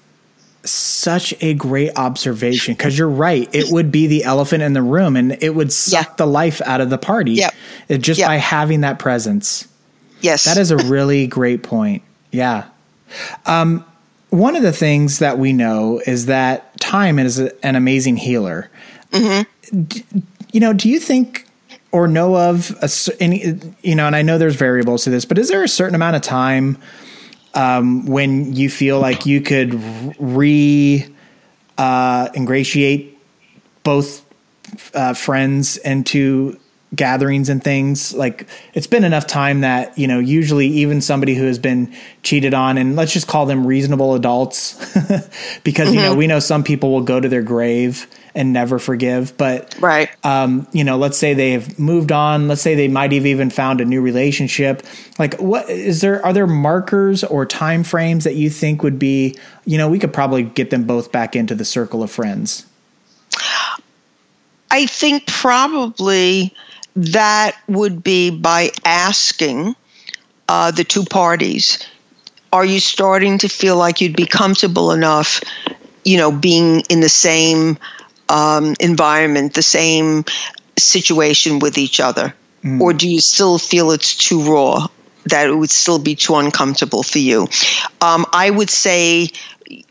such 0.64 1.34
a 1.40 1.54
great 1.54 1.96
observation 1.96 2.74
because 2.74 2.98
you're 2.98 3.08
right. 3.08 3.48
It 3.54 3.66
would 3.70 3.90
be 3.90 4.06
the 4.06 4.24
elephant 4.24 4.62
in 4.62 4.72
the 4.72 4.82
room 4.82 5.16
and 5.16 5.42
it 5.42 5.54
would 5.54 5.72
suck 5.72 6.08
yeah. 6.08 6.14
the 6.16 6.26
life 6.26 6.60
out 6.62 6.80
of 6.80 6.90
the 6.90 6.98
party 6.98 7.32
yep. 7.32 7.54
It, 7.88 7.98
just 7.98 8.20
yep. 8.20 8.28
by 8.28 8.36
having 8.36 8.82
that 8.82 8.98
presence. 8.98 9.66
Yes. 10.20 10.44
That 10.44 10.58
is 10.58 10.70
a 10.70 10.76
really 10.88 11.26
great 11.26 11.62
point. 11.62 12.02
Yeah. 12.30 12.68
Um, 13.46 13.84
one 14.30 14.56
of 14.56 14.62
the 14.62 14.72
things 14.72 15.20
that 15.20 15.38
we 15.38 15.52
know 15.52 16.02
is 16.04 16.26
that 16.26 16.78
time 16.80 17.18
is 17.18 17.38
a, 17.40 17.66
an 17.66 17.76
amazing 17.76 18.16
healer. 18.16 18.70
Mm-hmm. 19.10 19.82
D- 19.82 20.04
you 20.52 20.60
know, 20.60 20.72
do 20.72 20.88
you 20.88 21.00
think 21.00 21.47
or 21.90 22.06
know 22.06 22.36
of 22.36 22.70
a, 22.82 22.90
any, 23.22 23.58
you 23.82 23.94
know, 23.94 24.06
and 24.06 24.14
I 24.14 24.22
know 24.22 24.38
there's 24.38 24.56
variables 24.56 25.04
to 25.04 25.10
this, 25.10 25.24
but 25.24 25.38
is 25.38 25.48
there 25.48 25.62
a 25.62 25.68
certain 25.68 25.94
amount 25.94 26.16
of 26.16 26.22
time 26.22 26.78
um, 27.54 28.06
when 28.06 28.54
you 28.54 28.68
feel 28.68 29.00
like 29.00 29.26
you 29.26 29.40
could 29.40 29.74
re 30.18 31.06
uh, 31.78 32.28
ingratiate 32.34 33.18
both 33.84 34.24
uh, 34.94 35.14
friends 35.14 35.76
into 35.78 36.58
gatherings 36.94 37.50
and 37.50 37.62
things 37.62 38.14
like 38.14 38.46
it's 38.72 38.86
been 38.86 39.04
enough 39.04 39.26
time 39.26 39.60
that 39.60 39.96
you 39.98 40.06
know 40.06 40.18
usually 40.18 40.66
even 40.66 41.02
somebody 41.02 41.34
who 41.34 41.44
has 41.44 41.58
been 41.58 41.92
cheated 42.22 42.54
on 42.54 42.78
and 42.78 42.96
let's 42.96 43.12
just 43.12 43.26
call 43.26 43.44
them 43.44 43.66
reasonable 43.66 44.14
adults 44.14 44.74
because 45.64 45.88
mm-hmm. 45.88 45.96
you 45.96 46.02
know 46.02 46.10
mm-hmm. 46.10 46.18
we 46.18 46.26
know 46.26 46.38
some 46.38 46.64
people 46.64 46.90
will 46.90 47.02
go 47.02 47.20
to 47.20 47.28
their 47.28 47.42
grave 47.42 48.06
and 48.38 48.52
never 48.52 48.78
forgive. 48.78 49.36
But 49.36 49.74
right. 49.80 50.08
um 50.24 50.66
you 50.72 50.84
know 50.84 50.96
let's 50.96 51.18
say 51.18 51.34
they've 51.34 51.78
moved 51.78 52.12
on. 52.12 52.48
Let's 52.48 52.62
say 52.62 52.74
they 52.74 52.88
might 52.88 53.12
have 53.12 53.26
even 53.26 53.50
found 53.50 53.80
a 53.80 53.84
new 53.84 54.00
relationship. 54.00 54.82
Like 55.18 55.34
what 55.34 55.68
is 55.68 56.00
there 56.00 56.24
are 56.24 56.32
there 56.32 56.46
markers 56.46 57.24
or 57.24 57.44
time 57.44 57.82
frames 57.82 58.24
that 58.24 58.36
you 58.36 58.48
think 58.48 58.82
would 58.82 58.98
be 58.98 59.36
you 59.66 59.76
know 59.76 59.88
we 59.88 59.98
could 59.98 60.12
probably 60.12 60.44
get 60.44 60.70
them 60.70 60.84
both 60.84 61.12
back 61.12 61.36
into 61.36 61.54
the 61.54 61.64
circle 61.64 62.02
of 62.02 62.10
friends? 62.10 62.64
I 64.70 64.86
think 64.86 65.26
probably 65.26 66.54
that 66.94 67.56
would 67.66 68.02
be 68.04 68.30
by 68.30 68.70
asking 68.84 69.74
uh, 70.48 70.70
the 70.70 70.84
two 70.84 71.04
parties 71.04 71.86
are 72.52 72.64
you 72.64 72.80
starting 72.80 73.38
to 73.38 73.48
feel 73.48 73.76
like 73.76 74.00
you'd 74.00 74.16
be 74.16 74.26
comfortable 74.26 74.92
enough 74.92 75.42
you 76.04 76.16
know 76.16 76.32
being 76.32 76.80
in 76.88 77.00
the 77.00 77.08
same 77.08 77.78
um, 78.28 78.74
environment 78.80 79.54
the 79.54 79.62
same 79.62 80.24
situation 80.76 81.58
with 81.58 81.78
each 81.78 82.00
other 82.00 82.34
mm. 82.62 82.80
or 82.80 82.92
do 82.92 83.08
you 83.08 83.20
still 83.20 83.58
feel 83.58 83.90
it's 83.90 84.14
too 84.14 84.42
raw 84.42 84.86
that 85.26 85.48
it 85.48 85.54
would 85.54 85.70
still 85.70 85.98
be 85.98 86.14
too 86.14 86.36
uncomfortable 86.36 87.02
for 87.02 87.18
you 87.18 87.48
um, 88.00 88.24
i 88.32 88.48
would 88.48 88.70
say 88.70 89.28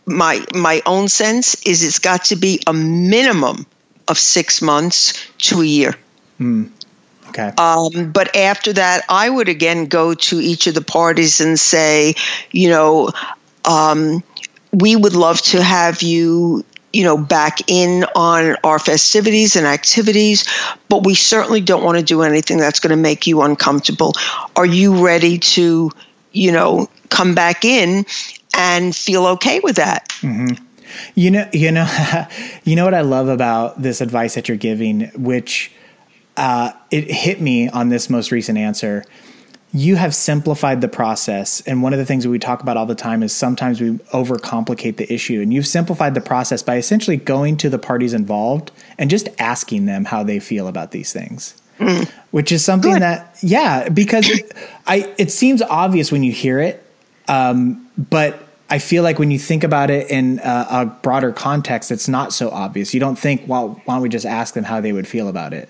my 0.06 0.44
my 0.53 0.82
own 0.86 1.08
sense 1.08 1.62
is 1.65 1.84
it's 1.84 2.00
got 2.00 2.25
to 2.25 2.36
be 2.36 2.62
a 2.65 2.74
minimum 2.74 3.65
of 4.08 4.17
six 4.17 4.62
months 4.62 5.13
to 5.38 5.62
a 5.62 5.65
year. 5.65 5.96
Okay. 7.29 7.51
Um, 7.58 8.12
but 8.12 8.36
after 8.36 8.74
that, 8.74 9.03
I 9.10 9.29
would 9.29 9.50
again 9.50 9.86
go 9.88 10.13
to 10.13 10.39
each 10.39 10.67
of 10.67 10.74
the 10.74 10.82
parties 10.82 11.41
and 11.41 11.60
say, 11.60 12.15
you 12.51 12.70
know, 12.70 13.12
um, 13.65 14.24
we 14.72 14.96
would 14.96 15.15
love 15.15 15.41
to 15.41 15.62
have 15.62 16.01
you 16.01 16.63
you 16.98 17.04
know 17.04 17.18
back 17.18 17.70
in 17.70 18.06
on 18.16 18.56
our 18.63 18.80
festivities 18.80 19.56
and 19.56 19.68
activities 19.68 20.46
but 20.89 21.06
we 21.06 21.13
certainly 21.13 21.62
don't 21.62 21.84
want 21.84 21.98
to 22.00 22.04
do 22.04 22.24
anything 22.24 22.58
that's 22.58 22.80
going 22.80 22.89
to 22.89 23.01
make 23.01 23.27
you 23.27 23.42
uncomfortable. 23.42 24.13
Are 24.56 24.66
you 24.66 25.06
ready 25.06 25.38
to 25.38 25.92
you 26.32 26.51
know 26.51 26.89
come 27.10 27.36
back 27.36 27.63
in 27.63 28.06
and 28.58 28.96
feel 28.96 29.27
okay 29.27 29.60
with 29.60 29.75
that? 29.75 30.12
You 31.16 31.32
know, 31.32 31.50
you 31.54 31.72
know, 31.72 31.88
you 32.63 32.75
know 32.75 32.86
what 32.86 32.94
I 32.94 33.01
love 33.01 33.27
about 33.27 33.80
this 33.82 34.01
advice 34.01 34.36
that 34.36 34.48
you're 34.48 34.58
giving, 34.58 35.12
which 35.16 35.72
uh, 36.36 36.72
it 36.89 37.12
hit 37.12 37.42
me 37.42 37.70
on 37.70 37.89
this 37.89 38.10
most 38.10 38.32
recent 38.32 38.58
answer. 38.58 39.04
You 39.74 39.98
have 39.98 40.16
simplified 40.16 40.82
the 40.82 40.88
process, 40.88 41.62
and 41.62 41.84
one 41.84 41.94
of 41.94 42.00
the 42.00 42.06
things 42.06 42.24
that 42.24 42.30
we 42.30 42.40
talk 42.40 42.62
about 42.62 42.78
all 42.78 42.86
the 42.86 42.96
time 42.96 43.22
is 43.22 43.36
sometimes 43.36 43.82
we 43.82 43.92
overcomplicate 44.14 44.98
the 44.98 45.12
issue, 45.14 45.42
and 45.42 45.54
you've 45.54 45.68
simplified 45.68 46.14
the 46.14 46.22
process 46.22 46.64
by 46.64 46.78
essentially 46.78 47.18
going 47.18 47.58
to 47.58 47.70
the 47.70 47.78
parties 47.78 48.14
involved 48.14 48.72
and 48.98 49.10
just 49.10 49.28
asking 49.40 49.86
them 49.86 50.06
how 50.06 50.24
they 50.24 50.40
feel 50.40 50.68
about 50.68 50.92
these 50.92 51.12
things. 51.12 51.54
Which 52.32 52.52
is 52.52 52.66
something 52.66 52.94
Good. 52.94 53.02
that, 53.02 53.38
yeah, 53.42 53.90
because 53.90 54.30
it, 54.30 54.52
I 54.88 55.14
it 55.18 55.32
seems 55.32 55.62
obvious 55.62 56.12
when 56.12 56.24
you 56.24 56.32
hear 56.32 56.60
it, 56.60 56.84
um, 57.28 57.88
but 57.98 58.47
I 58.70 58.80
feel 58.80 59.02
like 59.02 59.18
when 59.18 59.32
you 59.32 59.40
think 59.40 59.64
about 59.64 59.90
it 59.90 60.10
in 60.10 60.40
a, 60.40 60.68
a 60.70 60.86
broader 60.86 61.32
context, 61.32 61.90
it's 61.90 62.10
not 62.10 62.34
so 62.34 62.50
obvious. 62.50 62.94
You 62.94 63.00
don't 63.00 63.18
think, 63.18 63.44
well, 63.48 63.82
why 63.86 63.96
don't 63.96 64.02
we 64.02 64.10
just 64.10 64.26
ask 64.26 64.54
them 64.54 64.66
how 64.66 64.82
they 64.82 64.92
would 64.92 65.08
feel 65.08 65.30
about 65.30 65.54
it? 65.54 65.70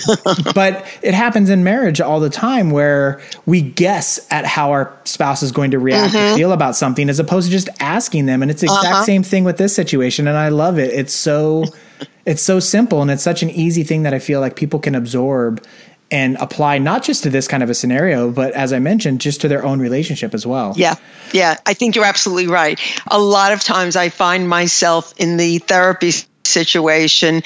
but 0.54 0.86
it 1.00 1.14
happens 1.14 1.48
in 1.48 1.64
marriage 1.64 2.02
all 2.02 2.20
the 2.20 2.28
time 2.28 2.70
where 2.70 3.22
we 3.46 3.62
guess 3.62 4.26
at 4.30 4.44
how 4.44 4.72
our 4.72 4.94
spouse 5.04 5.42
is 5.42 5.52
going 5.52 5.70
to 5.70 5.78
react 5.78 6.14
or 6.14 6.18
mm-hmm. 6.18 6.36
feel 6.36 6.52
about 6.52 6.76
something 6.76 7.08
as 7.08 7.18
opposed 7.18 7.46
to 7.46 7.52
just 7.52 7.70
asking 7.80 8.26
them. 8.26 8.42
And 8.42 8.50
it's 8.50 8.60
the 8.60 8.66
exact 8.66 8.86
uh-huh. 8.86 9.04
same 9.04 9.22
thing 9.22 9.44
with 9.44 9.56
this 9.56 9.74
situation. 9.74 10.28
And 10.28 10.36
I 10.36 10.50
love 10.50 10.78
it. 10.78 10.92
It's 10.92 11.14
so 11.14 11.64
it's 12.26 12.42
so 12.42 12.60
simple 12.60 13.02
and 13.02 13.10
it's 13.10 13.22
such 13.22 13.42
an 13.42 13.50
easy 13.50 13.84
thing 13.84 14.02
that 14.02 14.14
I 14.14 14.18
feel 14.18 14.40
like 14.40 14.56
people 14.56 14.80
can 14.80 14.94
absorb 14.94 15.64
and 16.10 16.36
apply 16.36 16.78
not 16.78 17.02
just 17.02 17.22
to 17.24 17.30
this 17.30 17.48
kind 17.48 17.62
of 17.62 17.70
a 17.70 17.74
scenario, 17.74 18.30
but 18.30 18.52
as 18.52 18.72
I 18.72 18.78
mentioned, 18.78 19.20
just 19.20 19.40
to 19.40 19.48
their 19.48 19.64
own 19.64 19.80
relationship 19.80 20.34
as 20.34 20.46
well. 20.46 20.74
Yeah, 20.76 20.94
yeah, 21.32 21.58
I 21.66 21.74
think 21.74 21.96
you're 21.96 22.04
absolutely 22.04 22.46
right. 22.46 22.78
A 23.06 23.18
lot 23.18 23.52
of 23.52 23.60
times 23.60 23.96
I 23.96 24.08
find 24.10 24.48
myself 24.48 25.14
in 25.16 25.36
the 25.36 25.58
therapy 25.58 26.12
situation, 26.46 27.42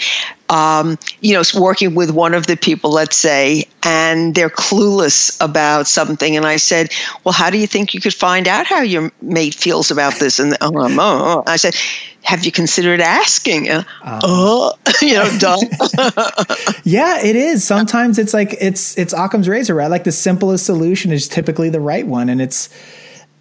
um, 0.49 0.99
you 1.21 1.35
know, 1.35 1.43
working 1.59 1.95
with 1.95 2.11
one 2.11 2.35
of 2.35 2.47
the 2.47 2.57
people, 2.57 2.91
let's 2.91 3.17
say, 3.17 3.65
and 3.83 4.35
they're 4.35 4.51
clueless 4.51 5.37
about 5.45 5.87
something. 5.87 6.37
And 6.37 6.47
I 6.47 6.57
said, 6.57 6.93
Well, 7.25 7.33
how 7.33 7.51
do 7.51 7.59
you 7.59 7.67
think 7.67 7.95
you 7.95 8.01
could 8.01 8.15
find 8.15 8.49
out 8.49 8.67
how 8.67 8.83
your 8.83 9.13
mate 9.21 9.55
feels 9.55 9.91
about 9.91 10.15
this? 10.19 10.39
And 10.39 10.55
um, 10.61 10.77
oh, 10.77 10.91
oh. 10.99 11.43
I 11.47 11.57
said, 11.57 11.75
Have 12.23 12.45
you 12.45 12.53
considered 12.53 13.01
asking? 13.01 13.69
Uh, 13.69 13.85
oh, 14.05 14.73
you 15.03 15.15
know, 15.15 15.39
done. 15.39 15.61
Yeah, 16.85 17.23
it 17.23 17.37
is. 17.37 17.65
Sometimes 17.65 18.19
it's 18.19 18.33
like 18.33 18.57
it's 18.61 18.97
it's 18.97 19.13
Occam's 19.13 19.47
razor, 19.47 19.75
right? 19.75 19.91
Like 19.91 20.05
the 20.05 20.13
simplest 20.13 20.65
solution 20.65 21.13
is 21.13 21.29
typically 21.29 21.69
the 21.69 21.81
right 21.81 22.07
one, 22.07 22.31
and 22.31 22.41
it's 22.41 22.71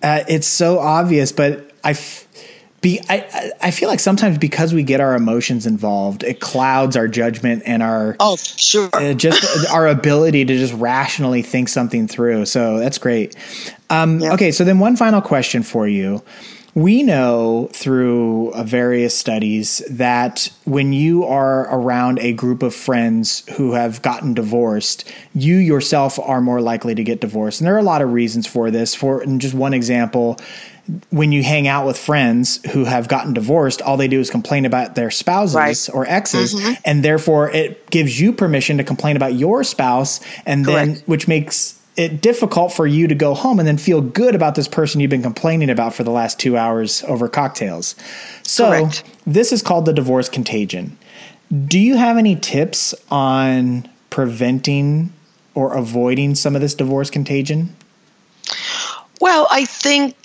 uh, 0.03 0.23
it's 0.27 0.47
so 0.47 0.79
obvious. 0.79 1.31
But 1.31 1.71
I 1.85 1.91
f- 1.91 2.26
be 2.81 2.99
I 3.09 3.51
I- 3.61 3.71
feel 3.71 3.89
like 3.89 3.99
sometimes 3.99 4.37
because 4.37 4.73
we 4.73 4.83
get 4.83 5.01
our 5.01 5.15
emotions 5.15 5.65
involved, 5.65 6.23
it 6.23 6.39
clouds 6.39 6.95
our 6.95 7.07
judgment 7.07 7.63
and 7.65 7.81
our 7.81 8.15
oh, 8.19 8.35
sure. 8.37 8.89
uh, 8.93 9.13
just 9.13 9.69
our 9.71 9.87
ability 9.87 10.45
to 10.45 10.57
just 10.57 10.73
rationally 10.73 11.41
think 11.41 11.69
something 11.69 12.07
through. 12.07 12.45
So 12.45 12.77
that's 12.79 12.97
great. 12.97 13.35
Um, 13.89 14.19
Yeah. 14.19 14.33
Okay, 14.33 14.51
so 14.51 14.63
then 14.63 14.79
one 14.79 14.95
final 14.95 15.21
question 15.21 15.63
for 15.63 15.87
you. 15.87 16.21
We 16.77 17.01
know 17.01 17.71
through 17.73 18.51
uh, 18.51 18.61
various 18.61 19.17
studies 19.17 19.81
that 19.89 20.51
when 20.65 20.93
you 20.93 21.23
are 21.25 21.61
around 21.75 22.19
a 22.19 22.33
group 22.33 22.61
of 22.61 22.75
friends 22.75 23.43
who 23.57 23.73
have 23.73 24.03
gotten 24.03 24.35
divorced, 24.35 25.11
you 25.33 25.55
yourself 25.55 26.19
are 26.19 26.39
more 26.39 26.61
likely 26.61 26.93
to 26.93 27.03
get 27.03 27.19
divorced. 27.19 27.61
And 27.61 27.67
there 27.67 27.73
are 27.73 27.79
a 27.79 27.83
lot 27.83 28.03
of 28.03 28.13
reasons 28.13 28.45
for 28.45 28.69
this. 28.69 28.93
For 28.93 29.21
and 29.21 29.41
just 29.41 29.55
one 29.55 29.73
example, 29.73 30.37
when 31.09 31.31
you 31.31 31.41
hang 31.41 31.67
out 31.67 31.87
with 31.87 31.97
friends 31.97 32.63
who 32.71 32.85
have 32.85 33.07
gotten 33.07 33.33
divorced, 33.33 33.81
all 33.81 33.97
they 33.97 34.07
do 34.07 34.19
is 34.19 34.29
complain 34.29 34.63
about 34.63 34.93
their 34.93 35.09
spouses 35.09 35.55
Right. 35.55 35.89
or 35.91 36.05
exes, 36.07 36.55
and 36.85 37.03
therefore 37.03 37.49
it 37.49 37.89
gives 37.89 38.21
you 38.21 38.31
permission 38.31 38.77
to 38.77 38.83
complain 38.83 39.15
about 39.15 39.33
your 39.33 39.63
spouse, 39.63 40.19
and 40.45 40.63
then 40.63 41.01
which 41.07 41.27
makes 41.27 41.73
it 41.97 42.21
difficult 42.21 42.71
for 42.71 42.85
you 42.85 43.07
to 43.07 43.15
go 43.15 43.33
home 43.33 43.57
and 43.57 43.67
then 43.67 43.77
feel 43.77 44.01
good 44.01 44.35
about 44.35 44.53
this 44.53 44.67
person 44.67 45.01
you've 45.01 45.09
been 45.09 45.23
complaining 45.23 45.69
about 45.69 45.95
for 45.95 46.03
the 46.03 46.11
last 46.11 46.39
two 46.39 46.55
hours 46.55 47.03
over 47.05 47.27
cocktails. 47.27 47.95
So 48.43 48.69
Correct. 48.69 49.03
this 49.25 49.51
is 49.51 49.63
called 49.63 49.85
the 49.85 49.93
divorce 49.93 50.29
contagion. 50.29 50.97
Do 51.65 51.79
you 51.79 51.97
have 51.97 52.17
any 52.17 52.35
tips 52.35 52.93
on 53.09 53.89
preventing 54.11 55.11
or 55.55 55.73
avoiding 55.73 56.35
some 56.35 56.55
of 56.55 56.61
this 56.61 56.75
divorce 56.75 57.09
contagion? 57.09 57.75
Well, 59.19 59.47
I 59.49 59.65
think 59.65 60.15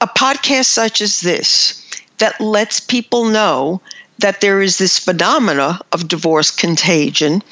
a 0.00 0.06
podcast 0.06 0.66
such 0.66 1.00
as 1.00 1.20
this 1.20 1.80
that 2.18 2.40
lets 2.40 2.78
people 2.78 3.24
know 3.24 3.80
that 4.18 4.40
there 4.40 4.62
is 4.62 4.78
this 4.78 4.98
phenomena 4.98 5.80
of 5.90 6.06
divorce 6.06 6.52
contagion 6.52 7.42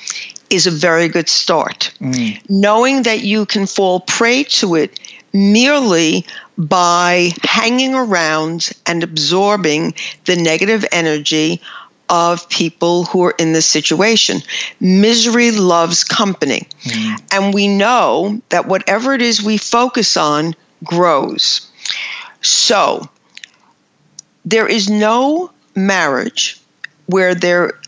is 0.52 0.66
a 0.66 0.70
very 0.70 1.08
good 1.08 1.28
start. 1.28 1.92
Mm. 2.00 2.40
Knowing 2.48 3.04
that 3.04 3.22
you 3.22 3.46
can 3.46 3.66
fall 3.66 4.00
prey 4.00 4.44
to 4.44 4.74
it 4.74 5.00
merely 5.32 6.26
by 6.58 7.30
hanging 7.42 7.94
around 7.94 8.70
and 8.84 9.02
absorbing 9.02 9.94
the 10.26 10.36
negative 10.36 10.84
energy 10.92 11.62
of 12.08 12.48
people 12.50 13.04
who 13.04 13.24
are 13.24 13.34
in 13.38 13.54
this 13.54 13.64
situation. 13.64 14.42
Misery 14.78 15.50
loves 15.50 16.04
company. 16.04 16.68
Mm. 16.82 17.22
And 17.32 17.54
we 17.54 17.68
know 17.68 18.42
that 18.50 18.66
whatever 18.66 19.14
it 19.14 19.22
is 19.22 19.42
we 19.42 19.56
focus 19.56 20.18
on 20.18 20.54
grows. 20.84 21.70
So, 22.42 23.08
there 24.44 24.66
is 24.66 24.90
no 24.90 25.50
marriage 25.74 26.60
where 27.06 27.34
there 27.34 27.80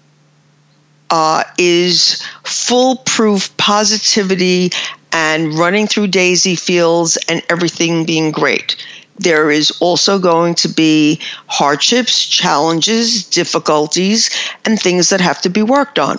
uh, 1.14 1.44
is 1.56 2.20
foolproof 2.42 3.56
positivity 3.56 4.72
and 5.12 5.54
running 5.54 5.86
through 5.86 6.08
daisy 6.08 6.56
fields 6.56 7.16
and 7.28 7.40
everything 7.48 8.04
being 8.04 8.32
great. 8.32 8.84
There 9.16 9.48
is 9.48 9.70
also 9.80 10.18
going 10.18 10.56
to 10.56 10.68
be 10.68 11.20
hardships, 11.46 12.26
challenges, 12.26 13.26
difficulties, 13.26 14.30
and 14.64 14.76
things 14.76 15.10
that 15.10 15.20
have 15.20 15.40
to 15.42 15.50
be 15.50 15.62
worked 15.62 16.00
on. 16.00 16.16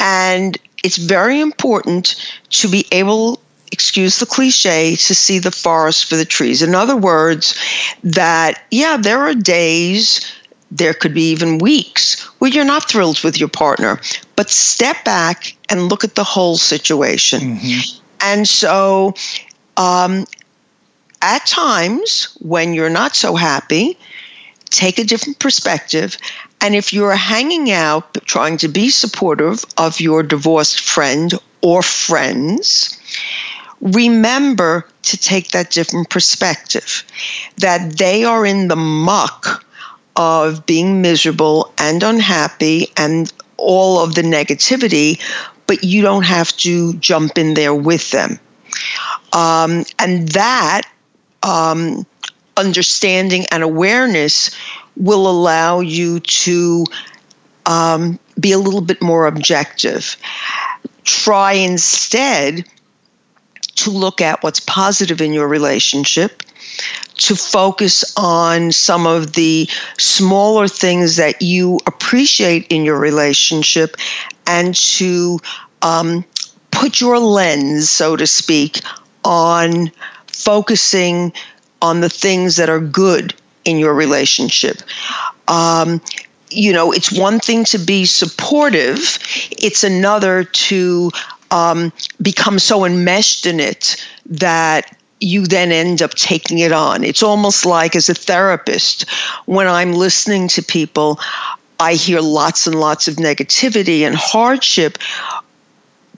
And 0.00 0.58
it's 0.82 0.96
very 0.96 1.40
important 1.40 2.16
to 2.50 2.68
be 2.68 2.84
able, 2.90 3.40
excuse 3.70 4.18
the 4.18 4.26
cliche, 4.26 4.96
to 4.96 5.14
see 5.14 5.38
the 5.38 5.52
forest 5.52 6.06
for 6.06 6.16
the 6.16 6.24
trees. 6.24 6.62
In 6.62 6.74
other 6.74 6.96
words, 6.96 7.54
that, 8.02 8.60
yeah, 8.72 8.96
there 8.96 9.20
are 9.20 9.34
days 9.34 10.32
there 10.70 10.94
could 10.94 11.14
be 11.14 11.30
even 11.30 11.58
weeks 11.58 12.20
where 12.38 12.50
you're 12.50 12.64
not 12.64 12.88
thrilled 12.88 13.22
with 13.22 13.38
your 13.38 13.48
partner, 13.48 14.00
but 14.34 14.50
step 14.50 15.04
back 15.04 15.56
and 15.68 15.88
look 15.88 16.04
at 16.04 16.14
the 16.14 16.24
whole 16.24 16.56
situation. 16.56 17.58
And 18.20 18.48
so, 18.48 19.14
um, 19.76 20.26
at 21.22 21.46
times 21.46 22.36
when 22.40 22.74
you're 22.74 22.90
not 22.90 23.16
so 23.16 23.36
happy, 23.36 23.98
take 24.70 24.98
a 24.98 25.04
different 25.04 25.38
perspective. 25.38 26.18
And 26.60 26.74
if 26.74 26.92
you're 26.92 27.14
hanging 27.14 27.70
out 27.70 28.14
trying 28.24 28.58
to 28.58 28.68
be 28.68 28.90
supportive 28.90 29.64
of 29.76 30.00
your 30.00 30.22
divorced 30.22 30.80
friend 30.80 31.32
or 31.60 31.82
friends, 31.82 32.98
remember 33.80 34.86
to 35.02 35.16
take 35.16 35.50
that 35.50 35.70
different 35.70 36.10
perspective 36.10 37.04
that 37.58 37.96
they 37.96 38.24
are 38.24 38.44
in 38.44 38.68
the 38.68 38.76
muck 38.76 39.65
of 40.16 40.66
being 40.66 41.02
miserable 41.02 41.72
and 41.78 42.02
unhappy 42.02 42.88
and 42.96 43.32
all 43.56 44.02
of 44.02 44.14
the 44.14 44.22
negativity, 44.22 45.20
but 45.66 45.84
you 45.84 46.02
don't 46.02 46.24
have 46.24 46.56
to 46.58 46.94
jump 46.94 47.38
in 47.38 47.54
there 47.54 47.74
with 47.74 48.10
them. 48.10 48.38
Um, 49.32 49.84
and 49.98 50.28
that 50.30 50.82
um, 51.42 52.06
understanding 52.56 53.46
and 53.50 53.62
awareness 53.62 54.50
will 54.96 55.28
allow 55.28 55.80
you 55.80 56.20
to 56.20 56.86
um, 57.66 58.18
be 58.38 58.52
a 58.52 58.58
little 58.58 58.80
bit 58.80 59.02
more 59.02 59.26
objective. 59.26 60.16
Try 61.04 61.54
instead 61.54 62.64
to 63.76 63.90
look 63.90 64.20
at 64.20 64.42
what's 64.42 64.60
positive 64.60 65.20
in 65.20 65.32
your 65.32 65.48
relationship, 65.48 66.42
to 67.18 67.34
focus 67.34 68.12
on 68.16 68.72
some 68.72 69.06
of 69.06 69.32
the 69.32 69.68
smaller 69.98 70.68
things 70.68 71.16
that 71.16 71.42
you 71.42 71.80
appreciate 71.86 72.66
in 72.68 72.84
your 72.84 72.98
relationship 72.98 73.96
and 74.46 74.74
to 74.74 75.38
um, 75.82 76.24
put 76.70 77.00
your 77.00 77.18
lens, 77.18 77.90
so 77.90 78.16
to 78.16 78.26
speak, 78.26 78.80
on 79.24 79.90
focusing 80.26 81.32
on 81.80 82.00
the 82.00 82.08
things 82.08 82.56
that 82.56 82.68
are 82.68 82.80
good 82.80 83.34
in 83.64 83.78
your 83.78 83.94
relationship. 83.94 84.82
Um, 85.48 86.00
you 86.50 86.72
know, 86.72 86.92
it's 86.92 87.12
one 87.12 87.40
thing 87.40 87.64
to 87.64 87.78
be 87.78 88.04
supportive, 88.04 89.18
it's 89.50 89.84
another 89.84 90.44
to 90.44 91.10
um, 91.50 91.92
become 92.20 92.58
so 92.58 92.84
enmeshed 92.84 93.46
in 93.46 93.60
it 93.60 94.04
that 94.26 94.95
you 95.20 95.46
then 95.46 95.72
end 95.72 96.02
up 96.02 96.12
taking 96.12 96.58
it 96.58 96.72
on. 96.72 97.04
It's 97.04 97.22
almost 97.22 97.64
like 97.64 97.96
as 97.96 98.08
a 98.08 98.14
therapist, 98.14 99.10
when 99.46 99.66
I'm 99.66 99.92
listening 99.92 100.48
to 100.48 100.62
people, 100.62 101.18
I 101.78 101.94
hear 101.94 102.20
lots 102.20 102.66
and 102.66 102.78
lots 102.78 103.08
of 103.08 103.16
negativity 103.16 104.00
and 104.00 104.14
hardship, 104.14 104.98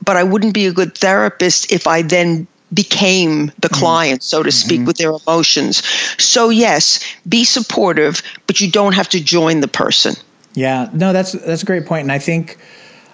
but 0.05 0.17
I 0.17 0.25
wouldn't 0.25 0.55
be 0.55 0.67
a 0.67 0.73
good 0.73 0.97
therapist 0.97 1.73
if 1.73 1.87
I 1.87 2.03
then 2.03 2.47
became 2.73 3.47
the 3.59 3.69
mm-hmm. 3.69 3.75
client, 3.75 4.23
so 4.23 4.43
to 4.43 4.53
speak, 4.53 4.81
mm-hmm. 4.81 4.87
with 4.87 4.97
their 4.99 5.11
emotions. 5.11 5.85
So 6.23 6.51
yes, 6.51 7.05
be 7.29 7.45
supportive, 7.45 8.23
but 8.47 8.61
you 8.61 8.71
don't 8.71 8.95
have 8.95 9.09
to 9.11 9.23
join 9.23 9.61
the 9.61 9.69
person. 9.69 10.15
Yeah, 10.55 10.89
no, 10.93 11.13
that's 11.13 11.33
that's 11.33 11.63
a 11.63 11.67
great 11.67 11.87
point, 11.87 12.03
and 12.03 12.13
I 12.13 12.19
think 12.19 12.59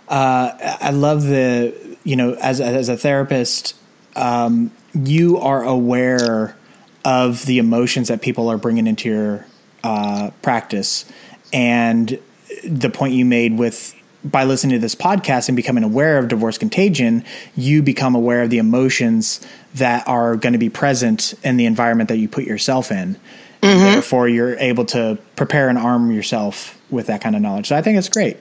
uh, 0.09 0.77
I 0.81 0.90
love 0.90 1.25
the 1.25 1.75
you 2.05 2.16
know 2.16 2.35
as 2.35 2.61
as 2.61 2.88
a 2.88 2.97
therapist, 2.97 3.75
um, 4.16 4.70
you 4.94 5.38
are 5.38 5.62
aware 5.62 6.57
of 7.04 7.44
the 7.46 7.59
emotions 7.59 8.09
that 8.09 8.22
people 8.22 8.48
are 8.48 8.59
bringing 8.59 8.87
into 8.87 9.09
your 9.09 9.46
uh, 9.83 10.30
practice, 10.42 11.04
and 11.52 12.18
the 12.64 12.90
point 12.90 13.14
you 13.14 13.24
made 13.24 13.59
with 13.59 13.94
by 14.24 14.44
listening 14.44 14.72
to 14.72 14.78
this 14.78 14.94
podcast 14.94 15.48
and 15.48 15.57
becoming 15.57 15.85
aware 15.85 16.16
of 16.16 16.28
divorce 16.28 16.57
contagion, 16.57 17.24
you 17.54 17.83
become 17.83 18.14
aware 18.14 18.42
of 18.42 18.50
the 18.50 18.59
emotions 18.59 19.46
that 19.74 20.07
are 20.09 20.37
going 20.37 20.54
to 20.54 20.59
be 20.59 20.70
present 20.70 21.35
in 21.44 21.59
the 21.59 21.66
environment 21.66 22.09
that 22.09 22.16
you 22.16 22.28
put 22.28 22.44
yourself 22.44 22.90
in. 22.90 23.16
Mm-hmm. 23.61 23.80
therefore, 23.80 24.28
you're 24.28 24.59
able 24.59 24.85
to 24.85 25.18
prepare 25.37 25.70
and 25.70 25.78
arm 25.78 26.11
yourself 26.12 26.78
with 26.90 27.07
that 27.07 27.22
kind 27.22 27.35
of 27.35 27.40
knowledge. 27.40 27.68
So 27.68 27.76
I 27.76 27.80
think 27.80 27.96
it's 27.96 28.11
great. 28.11 28.38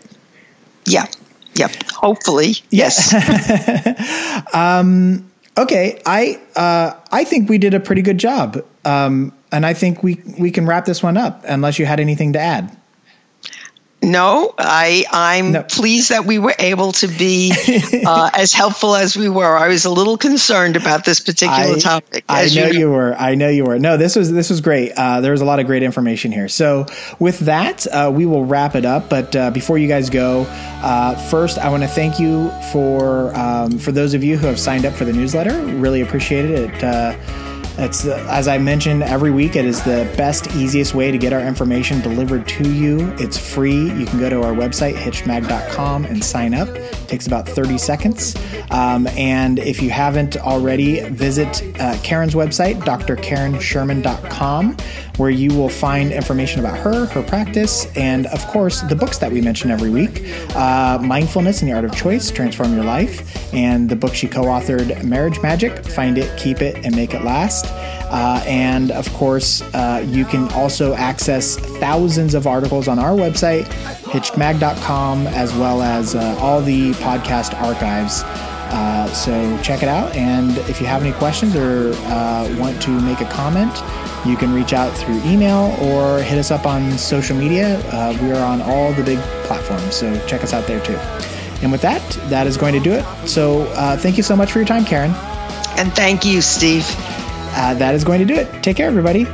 Yeah. 0.85 1.05
Yep. 1.55 1.71
Hopefully. 1.93 2.55
Yes. 2.69 3.13
um, 4.53 5.31
okay. 5.57 6.01
I 6.05 6.39
uh, 6.55 6.93
I 7.11 7.23
think 7.23 7.49
we 7.49 7.57
did 7.57 7.73
a 7.73 7.79
pretty 7.79 8.01
good 8.01 8.17
job. 8.17 8.63
Um, 8.85 9.33
and 9.51 9.65
I 9.65 9.73
think 9.73 10.03
we 10.03 10.21
we 10.39 10.51
can 10.51 10.65
wrap 10.65 10.85
this 10.85 11.03
one 11.03 11.17
up 11.17 11.43
unless 11.47 11.79
you 11.79 11.85
had 11.85 11.99
anything 11.99 12.33
to 12.33 12.39
add. 12.39 12.75
No, 14.03 14.53
I 14.57 15.05
I'm 15.11 15.53
no. 15.53 15.63
pleased 15.63 16.09
that 16.09 16.25
we 16.25 16.37
were 16.37 16.53
able 16.59 16.91
to 16.93 17.07
be 17.07 17.53
uh, 18.05 18.29
as 18.33 18.51
helpful 18.51 18.95
as 18.95 19.15
we 19.15 19.29
were. 19.29 19.57
I 19.57 19.69
was 19.69 19.85
a 19.85 19.89
little 19.89 20.17
concerned 20.17 20.75
about 20.75 21.05
this 21.05 21.21
particular 21.21 21.77
I, 21.77 21.79
topic. 21.79 22.25
I 22.27 22.45
know, 22.45 22.47
you 22.47 22.61
know, 22.61 22.67
you 22.79 22.91
were. 22.91 23.15
I 23.15 23.35
know 23.35 23.47
you 23.47 23.63
were. 23.63 23.79
No, 23.79 23.95
this 23.95 24.15
was 24.15 24.31
this 24.31 24.49
was 24.49 24.59
great. 24.59 24.91
Uh, 24.91 25.21
there 25.21 25.31
was 25.31 25.39
a 25.39 25.45
lot 25.45 25.59
of 25.59 25.67
great 25.67 25.83
information 25.83 26.33
here. 26.33 26.49
So 26.49 26.85
with 27.19 27.39
that, 27.39 27.87
uh, 27.87 28.11
we 28.13 28.25
will 28.25 28.45
wrap 28.45 28.75
it 28.75 28.83
up. 28.83 29.09
But 29.09 29.35
uh, 29.35 29.51
before 29.51 29.77
you 29.77 29.87
guys 29.87 30.09
go, 30.09 30.45
uh, 30.83 31.15
first 31.29 31.57
I 31.57 31.69
want 31.69 31.83
to 31.83 31.89
thank 31.89 32.19
you 32.19 32.51
for 32.73 33.33
um, 33.37 33.79
for 33.79 33.93
those 33.93 34.13
of 34.13 34.23
you 34.23 34.37
who 34.37 34.47
have 34.47 34.59
signed 34.59 34.85
up 34.85 34.93
for 34.93 35.05
the 35.05 35.13
newsletter. 35.13 35.57
Really 35.77 36.01
appreciate 36.01 36.45
it. 36.45 36.69
it 36.83 36.83
it's 37.77 38.05
as 38.05 38.47
I 38.47 38.57
mentioned 38.57 39.03
every 39.03 39.31
week. 39.31 39.55
It 39.55 39.65
is 39.65 39.81
the 39.83 40.12
best, 40.17 40.47
easiest 40.55 40.93
way 40.93 41.12
to 41.12 41.17
get 41.17 41.33
our 41.33 41.41
information 41.41 42.01
delivered 42.01 42.47
to 42.49 42.71
you. 42.71 43.13
It's 43.19 43.38
free. 43.38 43.91
You 43.91 44.05
can 44.05 44.19
go 44.19 44.29
to 44.29 44.43
our 44.43 44.53
website 44.53 44.93
hitchedmag.com, 44.95 46.05
and 46.05 46.23
sign 46.23 46.53
up. 46.53 46.69
It 46.69 47.07
takes 47.07 47.27
about 47.27 47.47
30 47.47 47.77
seconds. 47.77 48.36
Um, 48.71 49.07
and 49.07 49.59
if 49.59 49.81
you 49.81 49.89
haven't 49.89 50.38
already, 50.38 51.01
visit 51.09 51.63
uh, 51.79 51.97
Karen's 52.03 52.36
website, 52.36 52.75
drkarensherman.com, 52.81 54.77
where 55.17 55.30
you 55.30 55.49
will 55.56 55.69
find 55.69 56.12
information 56.12 56.60
about 56.60 56.78
her, 56.78 57.06
her 57.08 57.23
practice, 57.23 57.86
and 57.95 58.26
of 58.28 58.45
course 58.47 58.82
the 58.82 58.95
books 58.95 59.17
that 59.19 59.32
we 59.32 59.41
mention 59.41 59.71
every 59.71 59.89
week: 59.89 60.23
uh, 60.56 60.99
Mindfulness 61.02 61.62
and 61.62 61.69
the 61.69 61.76
Art 61.76 61.86
of 61.86 61.95
Choice, 61.95 62.32
Transform 62.32 62.73
Your 62.73 62.84
Life, 62.84 63.54
and 63.54 63.89
the 63.89 63.95
book 63.95 64.13
she 64.13 64.28
co-authored, 64.28 65.04
Marriage 65.04 65.39
Magic: 65.41 65.86
Find 65.86 66.17
It, 66.17 66.38
Keep 66.38 66.62
It, 66.62 66.86
and 66.86 66.95
Make 66.95 67.13
It 67.13 67.23
Last. 67.23 67.65
Uh, 68.13 68.43
and 68.45 68.91
of 68.91 69.12
course, 69.13 69.62
uh, 69.73 70.06
you 70.08 70.23
can 70.26 70.47
also 70.54 70.93
access 70.93 71.58
thousands 71.80 72.36
of 72.36 72.45
articles 72.45 72.88
on 72.88 72.99
our 72.99 73.12
website, 73.12 73.63
hitchedmag.com, 74.04 75.26
as 75.28 75.54
well 75.56 75.82
as 75.82 76.13
uh, 76.13 76.38
all 76.39 76.62
the 76.62 76.91
podcast 76.93 77.60
archives. 77.62 78.23
Uh, 78.76 79.08
so 79.13 79.62
check 79.62 79.84
it 79.84 79.89
out. 79.89 80.15
And 80.15 80.58
if 80.69 80.82
you 80.82 80.88
have 80.88 81.04
any 81.04 81.13
questions 81.13 81.56
or 81.56 81.93
uh, 81.93 82.56
want 82.60 82.82
to 82.84 82.91
make 83.02 83.21
a 83.21 83.26
comment, 83.26 83.71
you 84.25 84.38
can 84.38 84.53
reach 84.53 84.73
out 84.73 84.95
through 84.97 85.21
email 85.23 85.75
or 85.81 86.21
hit 86.21 86.38
us 86.38 86.51
up 86.51 86.65
on 86.65 86.97
social 86.97 87.36
media. 87.36 87.79
Uh, 87.91 88.17
we 88.21 88.31
are 88.31 88.43
on 88.43 88.62
all 88.62 88.93
the 88.93 89.03
big 89.03 89.19
platforms, 89.45 89.95
so 89.95 90.25
check 90.27 90.43
us 90.43 90.53
out 90.53 90.65
there 90.67 90.79
too. 90.86 90.97
And 91.62 91.71
with 91.71 91.81
that, 91.81 92.01
that 92.29 92.47
is 92.47 92.57
going 92.57 92.73
to 92.73 92.79
do 92.79 92.91
it. 92.91 93.05
So 93.27 93.65
thank 93.99 94.17
you 94.17 94.23
so 94.23 94.36
much 94.36 94.51
for 94.51 94.59
your 94.59 94.67
time, 94.67 94.86
Karen. 94.86 95.12
And 95.77 95.93
thank 95.93 96.25
you, 96.25 96.41
Steve 96.41 96.86
uh, 97.55 97.73
that 97.75 97.95
is 97.95 98.03
going 98.03 98.19
to 98.19 98.25
do 98.25 98.33
it. 98.33 98.63
Take 98.63 98.77
care, 98.77 98.88
everybody. 98.88 99.25